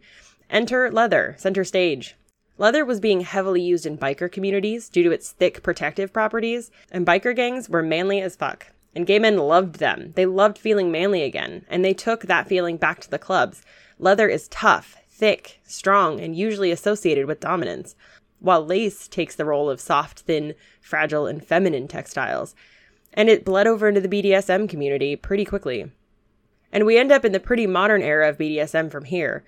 Enter 0.49 0.91
leather, 0.91 1.35
center 1.37 1.65
stage. 1.65 2.17
Leather 2.57 2.85
was 2.85 3.01
being 3.01 3.23
heavily 3.23 3.61
used 3.61 3.85
in 3.85 3.99
biker 3.99 4.31
communities 4.31 4.89
due 4.89 5.03
to 5.03 5.11
its 5.11 5.33
thick 5.33 5.63
protective 5.65 6.13
properties, 6.13 6.71
and 6.93 7.05
biker 7.05 7.35
gangs 7.35 7.69
were 7.69 7.83
manly 7.83 8.21
as 8.21 8.37
fuck. 8.37 8.69
And 8.95 9.07
gay 9.07 9.19
men 9.19 9.37
loved 9.39 9.81
them. 9.81 10.13
They 10.15 10.25
loved 10.25 10.57
feeling 10.57 10.93
manly 10.93 11.23
again, 11.23 11.67
and 11.69 11.85
they 11.85 11.95
took 11.95 12.23
that 12.23 12.47
feeling 12.47 12.77
back 12.77 13.01
to 13.01 13.11
the 13.11 13.19
clubs. 13.19 13.63
Leather 13.99 14.29
is 14.29 14.47
tough, 14.49 14.97
thick, 15.15 15.61
strong, 15.65 16.21
and 16.21 16.37
usually 16.37 16.71
associated 16.71 17.27
with 17.27 17.41
dominance, 17.41 17.95
while 18.41 18.65
lace 18.65 19.07
takes 19.09 19.37
the 19.37 19.45
role 19.45 19.71
of 19.71 19.81
soft, 19.81 20.21
thin, 20.21 20.55
fragile, 20.81 21.27
and 21.27 21.45
feminine 21.45 21.87
textiles. 21.89 22.55
And 23.13 23.29
it 23.29 23.45
bled 23.45 23.67
over 23.67 23.89
into 23.89 24.01
the 24.01 24.09
BDSM 24.09 24.69
community 24.69 25.15
pretty 25.15 25.45
quickly. 25.45 25.91
And 26.73 26.85
we 26.85 26.99
end 26.99 27.13
up 27.13 27.25
in 27.25 27.33
the 27.33 27.41
pretty 27.41 27.67
modern 27.67 28.03
era 28.03 28.29
of 28.29 28.39
BDSM 28.39 28.91
from 28.91 29.05
here. 29.05 29.45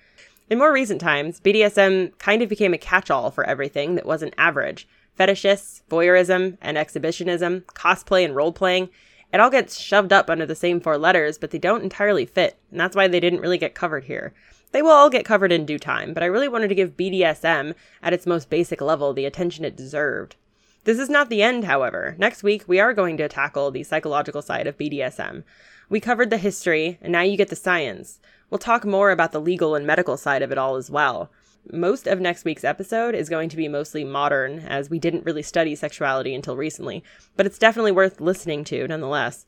In 0.49 0.57
more 0.57 0.71
recent 0.71 1.01
times, 1.01 1.41
BDSM 1.41 2.17
kind 2.17 2.41
of 2.41 2.47
became 2.47 2.73
a 2.73 2.77
catch 2.77 3.11
all 3.11 3.29
for 3.29 3.43
everything 3.43 3.95
that 3.95 4.05
wasn't 4.05 4.33
average. 4.37 4.87
Fetishists, 5.19 5.81
voyeurism, 5.89 6.57
and 6.61 6.77
exhibitionism, 6.77 7.65
cosplay 7.73 8.23
and 8.23 8.35
role 8.35 8.53
playing, 8.53 8.89
it 9.33 9.41
all 9.41 9.49
gets 9.49 9.77
shoved 9.77 10.13
up 10.13 10.29
under 10.29 10.45
the 10.45 10.55
same 10.55 10.79
four 10.79 10.97
letters, 10.97 11.37
but 11.37 11.51
they 11.51 11.57
don't 11.57 11.83
entirely 11.83 12.25
fit, 12.25 12.57
and 12.71 12.79
that's 12.79 12.95
why 12.95 13.09
they 13.09 13.19
didn't 13.19 13.41
really 13.41 13.57
get 13.57 13.75
covered 13.75 14.05
here. 14.05 14.33
They 14.71 14.81
will 14.81 14.91
all 14.91 15.09
get 15.09 15.25
covered 15.25 15.51
in 15.51 15.65
due 15.65 15.79
time, 15.79 16.13
but 16.13 16.23
I 16.23 16.27
really 16.27 16.47
wanted 16.47 16.67
to 16.67 16.75
give 16.75 16.97
BDSM, 16.97 17.73
at 18.03 18.13
its 18.13 18.25
most 18.25 18.49
basic 18.49 18.81
level, 18.81 19.13
the 19.13 19.25
attention 19.25 19.65
it 19.65 19.75
deserved. 19.75 20.35
This 20.83 20.99
is 20.99 21.09
not 21.09 21.29
the 21.29 21.41
end, 21.41 21.65
however. 21.65 22.15
Next 22.17 22.43
week, 22.43 22.63
we 22.67 22.79
are 22.79 22.93
going 22.93 23.17
to 23.17 23.27
tackle 23.27 23.71
the 23.71 23.83
psychological 23.83 24.41
side 24.41 24.67
of 24.67 24.77
BDSM. 24.77 25.43
We 25.89 25.99
covered 25.99 26.29
the 26.29 26.37
history, 26.37 26.97
and 27.01 27.11
now 27.11 27.21
you 27.21 27.37
get 27.37 27.49
the 27.49 27.55
science. 27.55 28.19
We'll 28.49 28.57
talk 28.57 28.85
more 28.85 29.11
about 29.11 29.31
the 29.31 29.41
legal 29.41 29.75
and 29.75 29.85
medical 29.85 30.17
side 30.17 30.41
of 30.41 30.51
it 30.51 30.57
all 30.57 30.75
as 30.75 30.89
well. 30.89 31.29
Most 31.71 32.07
of 32.07 32.21
next 32.21 32.45
week's 32.45 32.63
episode 32.63 33.15
is 33.15 33.27
going 33.27 33.49
to 33.49 33.57
be 33.57 33.67
mostly 33.67 34.05
modern, 34.05 34.59
as 34.59 34.89
we 34.89 34.99
didn't 34.99 35.25
really 35.25 35.43
study 35.43 35.75
sexuality 35.75 36.33
until 36.33 36.55
recently, 36.55 37.03
but 37.35 37.45
it's 37.45 37.59
definitely 37.59 37.91
worth 37.91 38.21
listening 38.21 38.63
to 38.65 38.87
nonetheless. 38.87 39.45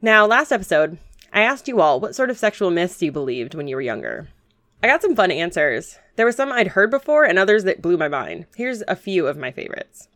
Now, 0.00 0.26
last 0.26 0.52
episode, 0.52 0.98
I 1.34 1.40
asked 1.40 1.66
you 1.66 1.80
all 1.80 1.98
what 1.98 2.14
sort 2.14 2.30
of 2.30 2.38
sexual 2.38 2.70
myths 2.70 3.02
you 3.02 3.10
believed 3.10 3.56
when 3.56 3.66
you 3.66 3.74
were 3.74 3.82
younger. 3.82 4.28
I 4.84 4.86
got 4.86 5.02
some 5.02 5.16
fun 5.16 5.32
answers. 5.32 5.98
There 6.14 6.24
were 6.24 6.30
some 6.30 6.52
I'd 6.52 6.68
heard 6.68 6.92
before 6.92 7.24
and 7.24 7.40
others 7.40 7.64
that 7.64 7.82
blew 7.82 7.96
my 7.96 8.06
mind. 8.06 8.46
Here's 8.54 8.84
a 8.86 8.94
few 8.94 9.26
of 9.26 9.36
my 9.36 9.50
favorites. 9.50 10.06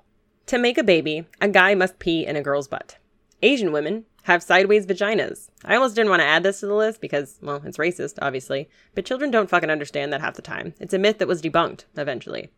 To 0.46 0.58
make 0.58 0.78
a 0.78 0.84
baby, 0.84 1.26
a 1.40 1.48
guy 1.48 1.74
must 1.74 1.98
pee 1.98 2.24
in 2.24 2.36
a 2.36 2.40
girl's 2.40 2.68
butt. 2.68 2.98
Asian 3.42 3.72
women 3.72 4.04
have 4.24 4.44
sideways 4.44 4.86
vaginas. 4.86 5.50
I 5.64 5.74
almost 5.74 5.96
didn't 5.96 6.10
want 6.10 6.20
to 6.20 6.26
add 6.26 6.44
this 6.44 6.60
to 6.60 6.66
the 6.66 6.74
list 6.74 7.00
because, 7.00 7.40
well, 7.42 7.62
it's 7.64 7.78
racist, 7.78 8.18
obviously, 8.22 8.68
but 8.94 9.04
children 9.04 9.32
don't 9.32 9.50
fucking 9.50 9.70
understand 9.70 10.12
that 10.12 10.20
half 10.20 10.34
the 10.34 10.42
time. 10.42 10.74
It's 10.78 10.94
a 10.94 10.98
myth 10.98 11.18
that 11.18 11.28
was 11.28 11.42
debunked, 11.42 11.86
eventually. 11.96 12.50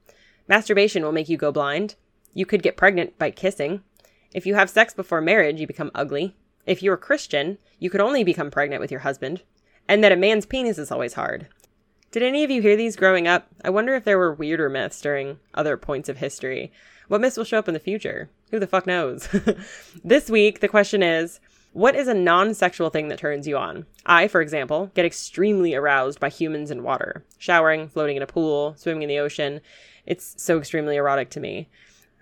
Masturbation 0.48 1.02
will 1.02 1.12
make 1.12 1.30
you 1.30 1.38
go 1.38 1.50
blind. 1.50 1.94
You 2.34 2.44
could 2.44 2.62
get 2.62 2.76
pregnant 2.76 3.18
by 3.18 3.30
kissing. 3.30 3.82
If 4.34 4.44
you 4.44 4.54
have 4.54 4.68
sex 4.68 4.92
before 4.92 5.22
marriage, 5.22 5.60
you 5.60 5.66
become 5.66 5.90
ugly. 5.94 6.36
If 6.66 6.82
you're 6.82 6.94
a 6.94 6.98
Christian, 6.98 7.58
you 7.78 7.90
could 7.90 8.00
only 8.00 8.24
become 8.24 8.50
pregnant 8.50 8.80
with 8.80 8.90
your 8.90 9.00
husband. 9.00 9.42
And 9.88 10.04
that 10.04 10.12
a 10.12 10.16
man's 10.16 10.46
penis 10.46 10.78
is 10.78 10.90
always 10.90 11.14
hard. 11.14 11.48
Did 12.12 12.22
any 12.22 12.44
of 12.44 12.50
you 12.50 12.60
hear 12.60 12.76
these 12.76 12.96
growing 12.96 13.28
up? 13.28 13.48
I 13.64 13.70
wonder 13.70 13.94
if 13.94 14.04
there 14.04 14.18
were 14.18 14.34
weirder 14.34 14.68
myths 14.68 15.00
during 15.00 15.38
other 15.54 15.76
points 15.76 16.08
of 16.08 16.18
history. 16.18 16.72
What 17.08 17.20
myths 17.20 17.36
will 17.36 17.44
show 17.44 17.58
up 17.58 17.68
in 17.68 17.74
the 17.74 17.80
future? 17.80 18.30
Who 18.50 18.58
the 18.58 18.66
fuck 18.66 18.86
knows? 18.86 19.28
this 20.04 20.28
week, 20.28 20.60
the 20.60 20.68
question 20.68 21.02
is 21.02 21.40
what 21.72 21.94
is 21.94 22.08
a 22.08 22.14
non 22.14 22.52
sexual 22.54 22.90
thing 22.90 23.08
that 23.08 23.18
turns 23.18 23.46
you 23.46 23.56
on? 23.56 23.86
I, 24.04 24.26
for 24.26 24.40
example, 24.40 24.90
get 24.94 25.04
extremely 25.04 25.74
aroused 25.74 26.18
by 26.18 26.28
humans 26.28 26.72
and 26.72 26.82
water. 26.82 27.24
Showering, 27.38 27.88
floating 27.88 28.16
in 28.16 28.22
a 28.22 28.26
pool, 28.26 28.74
swimming 28.76 29.02
in 29.02 29.08
the 29.08 29.20
ocean. 29.20 29.60
It's 30.04 30.34
so 30.42 30.58
extremely 30.58 30.96
erotic 30.96 31.30
to 31.30 31.40
me. 31.40 31.68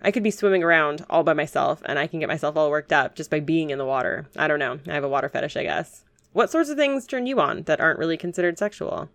I 0.01 0.11
could 0.11 0.23
be 0.23 0.31
swimming 0.31 0.63
around 0.63 1.05
all 1.11 1.25
by 1.25 1.33
myself 1.33 1.83
and 1.85 1.99
I 1.99 2.07
can 2.07 2.21
get 2.21 2.29
myself 2.29 2.57
all 2.57 2.71
worked 2.71 2.93
up 2.93 3.15
just 3.15 3.31
by 3.31 3.41
being 3.41 3.71
in 3.71 3.79
the 3.79 3.85
water. 3.85 4.29
I 4.37 4.49
don't 4.49 4.59
know. 4.59 4.79
I 4.87 4.95
have 4.95 5.05
a 5.05 5.09
water 5.09 5.29
fetish, 5.29 5.57
I 5.57 5.65
guess. 5.65 6.05
What 6.33 6.51
sorts 6.51 6.71
of 6.71 6.77
things 6.77 7.07
turn 7.07 7.27
you 7.27 7.41
on 7.41 7.63
that 7.65 7.81
aren't 7.81 7.99
really 7.99 8.17
considered 8.17 8.59
sexual? 8.59 9.09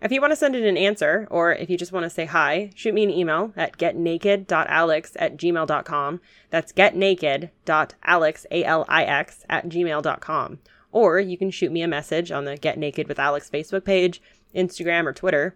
If 0.00 0.10
you 0.10 0.20
want 0.20 0.32
to 0.32 0.36
send 0.36 0.56
in 0.56 0.64
an 0.64 0.76
answer, 0.76 1.28
or 1.30 1.52
if 1.52 1.70
you 1.70 1.76
just 1.76 1.92
want 1.92 2.04
to 2.04 2.10
say 2.10 2.24
hi, 2.24 2.70
shoot 2.74 2.92
me 2.92 3.04
an 3.04 3.10
email 3.10 3.52
at 3.56 3.78
getnaked.alix 3.78 5.12
at 5.16 5.36
gmail.com. 5.36 6.20
That's 6.50 6.72
getnaked.alix, 6.72 8.46
A-L-I-X, 8.50 9.44
at 9.48 9.68
gmail.com. 9.68 10.58
Or 10.90 11.20
you 11.20 11.38
can 11.38 11.50
shoot 11.52 11.70
me 11.70 11.82
a 11.82 11.88
message 11.88 12.32
on 12.32 12.44
the 12.44 12.56
Get 12.56 12.78
Naked 12.78 13.06
with 13.06 13.20
Alix 13.20 13.48
Facebook 13.48 13.84
page, 13.84 14.20
Instagram, 14.54 15.06
or 15.06 15.12
Twitter. 15.12 15.54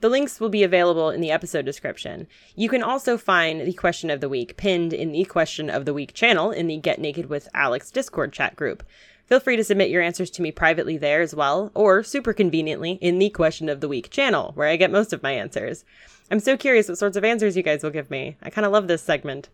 The 0.00 0.10
links 0.10 0.40
will 0.40 0.50
be 0.50 0.62
available 0.62 1.08
in 1.08 1.22
the 1.22 1.30
episode 1.30 1.64
description. 1.64 2.26
You 2.54 2.68
can 2.68 2.82
also 2.82 3.16
find 3.16 3.62
the 3.62 3.72
question 3.72 4.10
of 4.10 4.20
the 4.20 4.28
week 4.28 4.58
pinned 4.58 4.92
in 4.92 5.12
the 5.12 5.24
question 5.24 5.70
of 5.70 5.86
the 5.86 5.94
week 5.94 6.12
channel 6.12 6.50
in 6.50 6.66
the 6.66 6.76
Get 6.76 7.00
Naked 7.00 7.30
with 7.30 7.48
Alix 7.54 7.90
Discord 7.90 8.30
chat 8.30 8.56
group. 8.56 8.82
Feel 9.26 9.40
free 9.40 9.56
to 9.56 9.64
submit 9.64 9.88
your 9.88 10.02
answers 10.02 10.30
to 10.32 10.42
me 10.42 10.52
privately 10.52 10.98
there 10.98 11.22
as 11.22 11.34
well, 11.34 11.72
or 11.74 12.02
super 12.02 12.34
conveniently 12.34 12.92
in 13.00 13.18
the 13.18 13.30
Question 13.30 13.70
of 13.70 13.80
the 13.80 13.88
Week 13.88 14.10
channel, 14.10 14.52
where 14.54 14.68
I 14.68 14.76
get 14.76 14.90
most 14.90 15.14
of 15.14 15.22
my 15.22 15.32
answers. 15.32 15.84
I'm 16.30 16.40
so 16.40 16.56
curious 16.58 16.88
what 16.88 16.98
sorts 16.98 17.16
of 17.16 17.24
answers 17.24 17.56
you 17.56 17.62
guys 17.62 17.82
will 17.82 17.90
give 17.90 18.10
me. 18.10 18.36
I 18.42 18.50
kind 18.50 18.66
of 18.66 18.72
love 18.72 18.88
this 18.88 19.02
segment. 19.02 19.48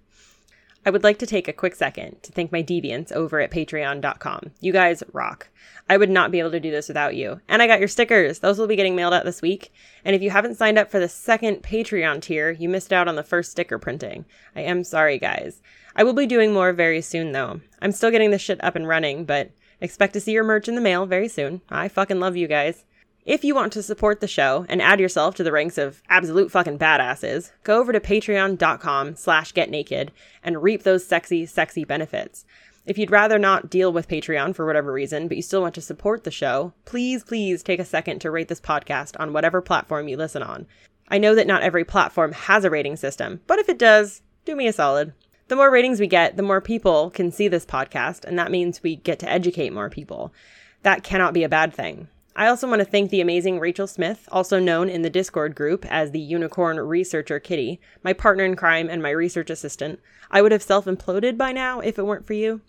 I 0.85 0.90
would 0.90 1.05
like 1.05 1.18
to 1.18 1.27
take 1.27 1.49
a 1.49 1.53
quick 1.53 1.75
second 1.75 2.23
to 2.23 2.33
thank 2.33 2.51
my 2.51 2.62
deviants 2.62 3.12
over 3.12 3.40
at 3.40 3.51
patreon.com. 3.51 4.51
You 4.61 4.73
guys 4.73 5.03
rock. 5.12 5.49
I 5.88 5.97
would 5.97 6.11
not 6.11 6.31
be 6.31 6.38
able 6.38 6.51
to 6.53 6.61
do 6.61 6.71
this 6.71 6.88
without 6.88 7.14
you. 7.14 7.40
And 7.49 7.62
I 7.62 7.66
got 7.66 7.79
your 7.79 7.88
stickers. 7.88 8.40
Those 8.40 8.59
will 8.59 8.66
be 8.66 8.77
getting 8.77 8.97
mailed 8.97 9.14
out 9.14 9.25
this 9.25 9.42
week. 9.42 9.73
And 10.05 10.16
if 10.16 10.23
you 10.23 10.31
haven't 10.31 10.57
signed 10.57 10.79
up 10.79 10.90
for 10.90 10.99
the 10.99 11.09
second 11.09 11.62
Patreon 11.62 12.23
tier, 12.23 12.51
you 12.51 12.68
missed 12.68 12.92
out 12.92 13.09
on 13.09 13.16
the 13.16 13.23
first 13.23 13.51
sticker 13.51 13.79
printing. 13.79 14.25
I 14.57 14.62
am 14.62 14.85
sorry, 14.85 15.18
guys. 15.18 15.62
I 15.95 16.05
will 16.05 16.14
be 16.14 16.27
doing 16.27 16.53
more 16.53 16.73
very 16.73 17.01
soon, 17.01 17.33
though. 17.33 17.61
I'm 17.81 17.92
still 17.92 18.11
getting 18.11 18.31
this 18.31 18.42
shit 18.42 18.62
up 18.64 18.75
and 18.75 18.88
running, 18.88 19.25
but 19.25 19.53
Expect 19.83 20.12
to 20.12 20.21
see 20.21 20.31
your 20.31 20.45
merch 20.45 20.68
in 20.68 20.77
the 20.77 20.81
mail 20.81 21.07
very 21.07 21.27
soon. 21.27 21.61
I 21.68 21.88
fucking 21.88 22.21
love 22.21 22.37
you 22.37 22.47
guys. 22.47 22.85
If 23.25 23.45
you 23.45 23.55
want 23.55 23.73
to 23.75 23.85
support 23.85 24.19
the 24.19 24.27
show 24.27 24.67
and 24.69 24.83
add 24.83 24.99
yourself 24.99 25.37
to 25.37 25.45
the 25.45 25.53
ranks 25.53 25.79
of 25.79 26.03
absolute 26.09 26.51
fucking 26.51 26.81
badasses, 26.81 27.53
go 27.63 27.79
over 27.79 27.93
to 27.93 28.01
patreon.com 28.01 29.15
slash 29.15 29.53
getnaked 29.53 30.09
and 30.43 30.61
reap 30.61 30.83
those 30.83 31.07
sexy, 31.07 31.47
sexy 31.47 31.85
benefits. 31.85 32.45
If 32.85 32.99
you'd 32.99 33.13
rather 33.13 33.39
not 33.39 33.71
deal 33.71 33.93
with 33.93 34.09
Patreon 34.09 34.57
for 34.57 34.67
whatever 34.67 34.93
reason, 34.93 35.29
but 35.29 35.37
you 35.37 35.43
still 35.43 35.63
want 35.63 35.77
to 35.77 35.81
support 35.81 36.25
the 36.25 36.33
show, 36.33 36.73
please, 36.85 37.23
please 37.23 37.63
take 37.63 37.79
a 37.79 37.85
second 37.85 38.19
to 38.21 38.31
rate 38.33 38.49
this 38.49 38.61
podcast 38.61 39.15
on 39.21 39.33
whatever 39.33 39.63
platform 39.63 40.09
you 40.09 40.17
listen 40.17 40.43
on. 40.43 40.67
I 41.07 41.19
know 41.19 41.37
that 41.37 41.47
not 41.47 41.63
every 41.63 41.85
platform 41.85 42.33
has 42.33 42.65
a 42.65 42.71
rating 42.71 42.97
system, 42.97 43.41
but 43.47 43.61
if 43.61 43.69
it 43.69 43.79
does, 43.79 44.23
do 44.45 44.57
me 44.57 44.67
a 44.67 44.73
solid. 44.73 45.13
The 45.47 45.55
more 45.55 45.71
ratings 45.71 46.01
we 46.01 46.09
get, 46.09 46.37
the 46.37 46.43
more 46.43 46.61
people 46.61 47.09
can 47.11 47.31
see 47.31 47.47
this 47.47 47.65
podcast, 47.65 48.25
and 48.25 48.37
that 48.37 48.51
means 48.51 48.83
we 48.83 48.97
get 48.97 49.21
to 49.21 49.31
educate 49.31 49.73
more 49.73 49.91
people. 49.91 50.35
That 50.83 51.05
cannot 51.05 51.35
be 51.35 51.45
a 51.45 51.49
bad 51.49 51.73
thing. 51.73 52.09
I 52.35 52.47
also 52.47 52.66
want 52.66 52.81
to 52.81 52.87
thank 52.87 53.11
the 53.11 53.21
amazing 53.21 53.61
Rachel 53.61 53.87
Smith, 53.87 54.27
also 54.33 54.59
known 54.59 54.88
in 54.88 55.03
the 55.03 55.11
Discord 55.11 55.55
group 55.55 55.85
as 55.90 56.11
the 56.11 56.18
Unicorn 56.18 56.81
Researcher 56.81 57.38
Kitty, 57.38 57.79
my 58.03 58.14
partner 58.14 58.45
in 58.45 58.57
crime 58.57 58.88
and 58.88 59.03
my 59.03 59.11
research 59.11 59.51
assistant. 59.51 60.01
I 60.31 60.40
would 60.40 60.53
have 60.53 60.62
self 60.62 60.87
imploded 60.87 61.37
by 61.37 61.53
now 61.53 61.81
if 61.81 61.99
it 61.99 62.07
weren't 62.07 62.27
for 62.27 62.33
you. 62.33 62.62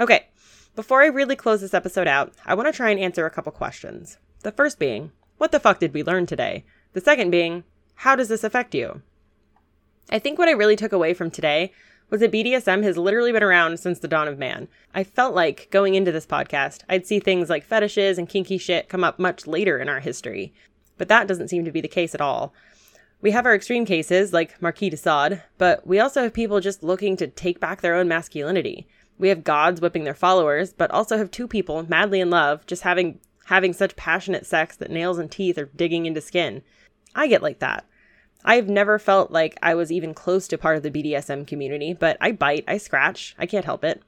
Okay, 0.00 0.26
before 0.74 1.02
I 1.02 1.06
really 1.06 1.36
close 1.36 1.60
this 1.60 1.72
episode 1.72 2.08
out, 2.08 2.34
I 2.44 2.54
want 2.54 2.66
to 2.66 2.72
try 2.72 2.90
and 2.90 2.98
answer 2.98 3.24
a 3.24 3.30
couple 3.30 3.52
questions. 3.52 4.18
The 4.42 4.50
first 4.50 4.78
being, 4.78 5.12
what 5.38 5.52
the 5.52 5.60
fuck 5.60 5.78
did 5.78 5.94
we 5.94 6.02
learn 6.02 6.26
today? 6.26 6.64
The 6.92 7.00
second 7.00 7.30
being, 7.30 7.62
how 7.94 8.16
does 8.16 8.28
this 8.28 8.42
affect 8.42 8.74
you? 8.74 9.02
I 10.10 10.18
think 10.18 10.38
what 10.38 10.48
I 10.48 10.52
really 10.52 10.76
took 10.76 10.92
away 10.92 11.14
from 11.14 11.30
today 11.30 11.72
was 12.10 12.20
that 12.20 12.32
BDSM 12.32 12.82
has 12.82 12.96
literally 12.96 13.32
been 13.32 13.42
around 13.42 13.80
since 13.80 13.98
the 13.98 14.08
dawn 14.08 14.28
of 14.28 14.38
man. 14.38 14.68
I 14.94 15.04
felt 15.04 15.34
like 15.34 15.68
going 15.70 15.94
into 15.94 16.12
this 16.12 16.26
podcast, 16.26 16.82
I'd 16.88 17.06
see 17.06 17.18
things 17.18 17.50
like 17.50 17.64
fetishes 17.64 18.18
and 18.18 18.28
kinky 18.28 18.58
shit 18.58 18.88
come 18.88 19.02
up 19.02 19.18
much 19.18 19.46
later 19.46 19.78
in 19.78 19.88
our 19.88 20.00
history. 20.00 20.52
But 20.98 21.08
that 21.08 21.26
doesn't 21.26 21.48
seem 21.48 21.64
to 21.64 21.72
be 21.72 21.80
the 21.80 21.88
case 21.88 22.14
at 22.14 22.20
all. 22.20 22.54
We 23.20 23.30
have 23.32 23.46
our 23.46 23.54
extreme 23.54 23.86
cases 23.86 24.32
like 24.32 24.60
Marquis 24.62 24.90
de 24.90 24.96
Sade, 24.96 25.42
but 25.58 25.86
we 25.86 25.98
also 25.98 26.22
have 26.22 26.34
people 26.34 26.60
just 26.60 26.82
looking 26.82 27.16
to 27.16 27.26
take 27.26 27.60
back 27.60 27.80
their 27.80 27.94
own 27.94 28.08
masculinity. 28.08 28.86
We 29.18 29.28
have 29.30 29.44
gods 29.44 29.80
whipping 29.80 30.04
their 30.04 30.14
followers, 30.14 30.72
but 30.72 30.90
also 30.90 31.16
have 31.16 31.30
two 31.30 31.48
people 31.48 31.86
madly 31.88 32.20
in 32.20 32.30
love, 32.30 32.66
just 32.66 32.82
having 32.82 33.18
having 33.46 33.72
such 33.72 33.96
passionate 33.96 34.44
sex 34.44 34.76
that 34.76 34.90
nails 34.90 35.18
and 35.18 35.30
teeth 35.30 35.56
are 35.56 35.70
digging 35.76 36.04
into 36.04 36.20
skin. 36.20 36.62
I 37.14 37.28
get 37.28 37.42
like 37.42 37.60
that. 37.60 37.86
I've 38.48 38.68
never 38.68 39.00
felt 39.00 39.32
like 39.32 39.58
I 39.60 39.74
was 39.74 39.90
even 39.90 40.14
close 40.14 40.46
to 40.48 40.56
part 40.56 40.76
of 40.76 40.84
the 40.84 40.90
BDSM 40.90 41.48
community, 41.48 41.92
but 41.92 42.16
I 42.20 42.30
bite, 42.30 42.64
I 42.68 42.78
scratch, 42.78 43.34
I 43.40 43.44
can't 43.44 43.64
help 43.64 43.82
it. 43.82 44.02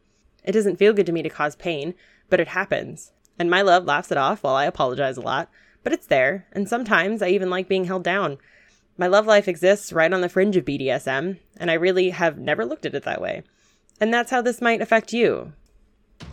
It 0.44 0.53
doesn't 0.53 0.77
feel 0.77 0.92
good 0.92 1.07
to 1.07 1.12
me 1.12 1.22
to 1.22 1.29
cause 1.29 1.57
pain, 1.57 1.94
but 2.31 2.38
it 2.38 2.48
happens. 2.48 3.12
And 3.37 3.51
my 3.51 3.62
love 3.62 3.85
laughs 3.85 4.12
it 4.12 4.16
off 4.16 4.44
while 4.44 4.55
I 4.55 4.66
apologize 4.66 5.16
a 5.16 5.22
lot, 5.22 5.51
but 5.83 5.92
it's 5.92 6.07
there, 6.07 6.46
and 6.53 6.68
sometimes 6.68 7.20
I 7.20 7.29
even 7.31 7.51
like 7.51 7.68
being 7.68 7.87
held 7.87 8.05
down. 8.05 8.38
My 8.96 9.09
love 9.09 9.27
life 9.27 9.48
exists 9.48 9.92
right 9.92 10.12
on 10.12 10.20
the 10.20 10.29
fringe 10.29 10.57
of 10.57 10.64
BDSM, 10.64 11.38
and 11.57 11.70
I 11.70 11.74
really 11.74 12.11
have 12.11 12.38
never 12.38 12.64
looked 12.64 12.87
at 12.87 12.94
it 12.94 13.03
that 13.03 13.20
way. 13.20 13.42
And 14.01 14.14
that's 14.14 14.31
how 14.31 14.40
this 14.40 14.61
might 14.61 14.81
affect 14.81 15.12
you. 15.12 15.53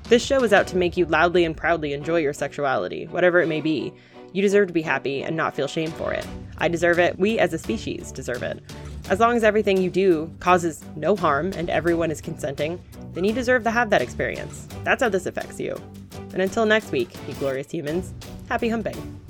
This 0.09 0.23
show 0.23 0.43
is 0.43 0.53
out 0.53 0.67
to 0.67 0.77
make 0.77 0.95
you 0.95 1.05
loudly 1.05 1.43
and 1.43 1.57
proudly 1.57 1.93
enjoy 1.93 2.19
your 2.19 2.33
sexuality, 2.33 3.05
whatever 3.05 3.39
it 3.39 3.47
may 3.47 3.61
be, 3.61 3.93
you 4.35 4.41
deserve 4.41 4.67
to 4.67 4.73
be 4.73 4.81
happy 4.81 5.23
and 5.23 5.37
not 5.37 5.55
feel 5.55 5.67
shame 5.67 5.91
for 5.91 6.11
it. 6.11 6.27
I 6.57 6.67
deserve 6.67 6.99
it. 6.99 7.17
We 7.17 7.39
as 7.39 7.53
a 7.53 7.57
species 7.57 8.11
deserve 8.11 8.43
it. 8.43 8.61
As 9.09 9.21
long 9.21 9.37
as 9.37 9.45
everything 9.45 9.77
you 9.77 9.89
do 9.89 10.29
causes 10.41 10.83
no 10.97 11.15
harm 11.15 11.53
and 11.55 11.69
everyone 11.69 12.11
is 12.11 12.19
consenting, 12.19 12.81
then 13.13 13.23
you 13.23 13.31
deserve 13.31 13.63
to 13.63 13.71
have 13.71 13.89
that 13.91 14.01
experience. 14.01 14.67
That's 14.83 15.01
how 15.01 15.07
this 15.07 15.25
affects 15.25 15.57
you. 15.57 15.79
And 16.33 16.41
until 16.41 16.65
next 16.65 16.91
week, 16.91 17.09
you 17.29 17.33
glorious 17.35 17.71
humans, 17.71 18.13
happy 18.49 18.67
humping. 18.67 19.24